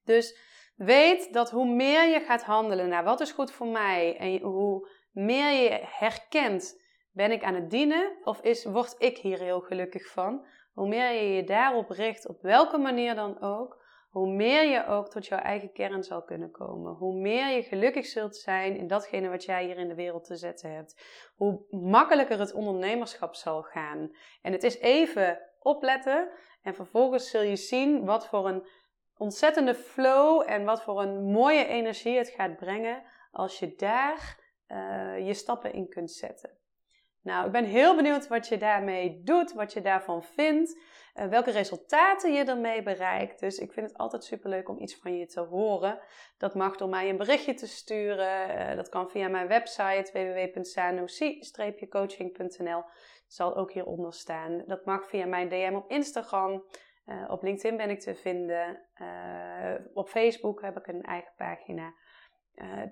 Dus 0.04 0.38
weet 0.76 1.32
dat 1.32 1.50
hoe 1.50 1.66
meer 1.66 2.08
je 2.08 2.20
gaat 2.20 2.42
handelen 2.42 2.88
naar 2.88 3.04
wat 3.04 3.20
is 3.20 3.32
goed 3.32 3.50
voor 3.50 3.66
mij 3.66 4.16
en 4.16 4.40
hoe 4.40 4.88
meer 5.16 5.62
je 5.62 5.80
herkent, 5.82 6.82
ben 7.10 7.30
ik 7.30 7.44
aan 7.44 7.54
het 7.54 7.70
dienen 7.70 8.16
of 8.24 8.40
is, 8.40 8.64
word 8.64 8.94
ik 8.98 9.18
hier 9.18 9.38
heel 9.38 9.60
gelukkig 9.60 10.06
van? 10.06 10.46
Hoe 10.72 10.88
meer 10.88 11.12
je 11.12 11.32
je 11.34 11.44
daarop 11.44 11.90
richt, 11.90 12.28
op 12.28 12.42
welke 12.42 12.78
manier 12.78 13.14
dan 13.14 13.40
ook, 13.40 13.84
hoe 14.10 14.28
meer 14.28 14.64
je 14.64 14.86
ook 14.86 15.08
tot 15.08 15.26
jouw 15.26 15.38
eigen 15.38 15.72
kern 15.72 16.02
zal 16.02 16.22
kunnen 16.22 16.50
komen. 16.50 16.94
Hoe 16.94 17.14
meer 17.14 17.48
je 17.56 17.62
gelukkig 17.62 18.06
zult 18.06 18.36
zijn 18.36 18.76
in 18.76 18.86
datgene 18.86 19.28
wat 19.28 19.44
jij 19.44 19.64
hier 19.64 19.76
in 19.76 19.88
de 19.88 19.94
wereld 19.94 20.24
te 20.24 20.36
zetten 20.36 20.74
hebt. 20.74 21.02
Hoe 21.36 21.64
makkelijker 21.70 22.38
het 22.38 22.52
ondernemerschap 22.52 23.34
zal 23.34 23.62
gaan. 23.62 24.10
En 24.42 24.52
het 24.52 24.62
is 24.62 24.78
even 24.78 25.40
opletten 25.58 26.28
en 26.62 26.74
vervolgens 26.74 27.30
zul 27.30 27.42
je 27.42 27.56
zien 27.56 28.04
wat 28.04 28.26
voor 28.26 28.48
een 28.48 28.66
ontzettende 29.16 29.74
flow 29.74 30.42
en 30.46 30.64
wat 30.64 30.82
voor 30.82 31.02
een 31.02 31.24
mooie 31.24 31.66
energie 31.66 32.16
het 32.16 32.28
gaat 32.28 32.56
brengen 32.56 33.02
als 33.32 33.58
je 33.58 33.74
daar 33.74 34.44
uh, 34.68 35.26
je 35.26 35.34
stappen 35.34 35.72
in 35.72 35.88
kunt 35.88 36.10
zetten. 36.10 36.58
Nou, 37.26 37.46
ik 37.46 37.52
ben 37.52 37.64
heel 37.64 37.96
benieuwd 37.96 38.28
wat 38.28 38.48
je 38.48 38.56
daarmee 38.56 39.22
doet, 39.22 39.52
wat 39.52 39.72
je 39.72 39.80
daarvan 39.80 40.22
vindt, 40.22 40.80
uh, 41.14 41.26
welke 41.26 41.50
resultaten 41.50 42.32
je 42.32 42.44
ermee 42.44 42.82
bereikt. 42.82 43.40
Dus 43.40 43.58
ik 43.58 43.72
vind 43.72 43.90
het 43.90 43.98
altijd 43.98 44.24
superleuk 44.24 44.68
om 44.68 44.78
iets 44.78 44.96
van 44.96 45.16
je 45.16 45.26
te 45.26 45.40
horen. 45.40 46.00
Dat 46.38 46.54
mag 46.54 46.76
door 46.76 46.88
mij 46.88 47.08
een 47.08 47.16
berichtje 47.16 47.54
te 47.54 47.66
sturen. 47.66 48.50
Uh, 48.50 48.76
dat 48.76 48.88
kan 48.88 49.10
via 49.10 49.28
mijn 49.28 49.48
website 49.48 50.10
www.sanosi-coaching.nl. 50.12 52.84
Zal 53.26 53.56
ook 53.56 53.72
hieronder 53.72 54.12
staan. 54.12 54.62
Dat 54.66 54.84
mag 54.84 55.08
via 55.08 55.26
mijn 55.26 55.48
DM 55.48 55.74
op 55.74 55.90
Instagram. 55.90 56.64
Op 57.28 57.42
LinkedIn 57.42 57.76
ben 57.76 57.90
ik 57.90 58.00
te 58.00 58.14
vinden. 58.14 58.86
op 59.94 60.08
Facebook 60.08 60.62
heb 60.62 60.76
ik 60.76 60.86
een 60.86 61.02
eigen 61.02 61.32
pagina. 61.36 61.94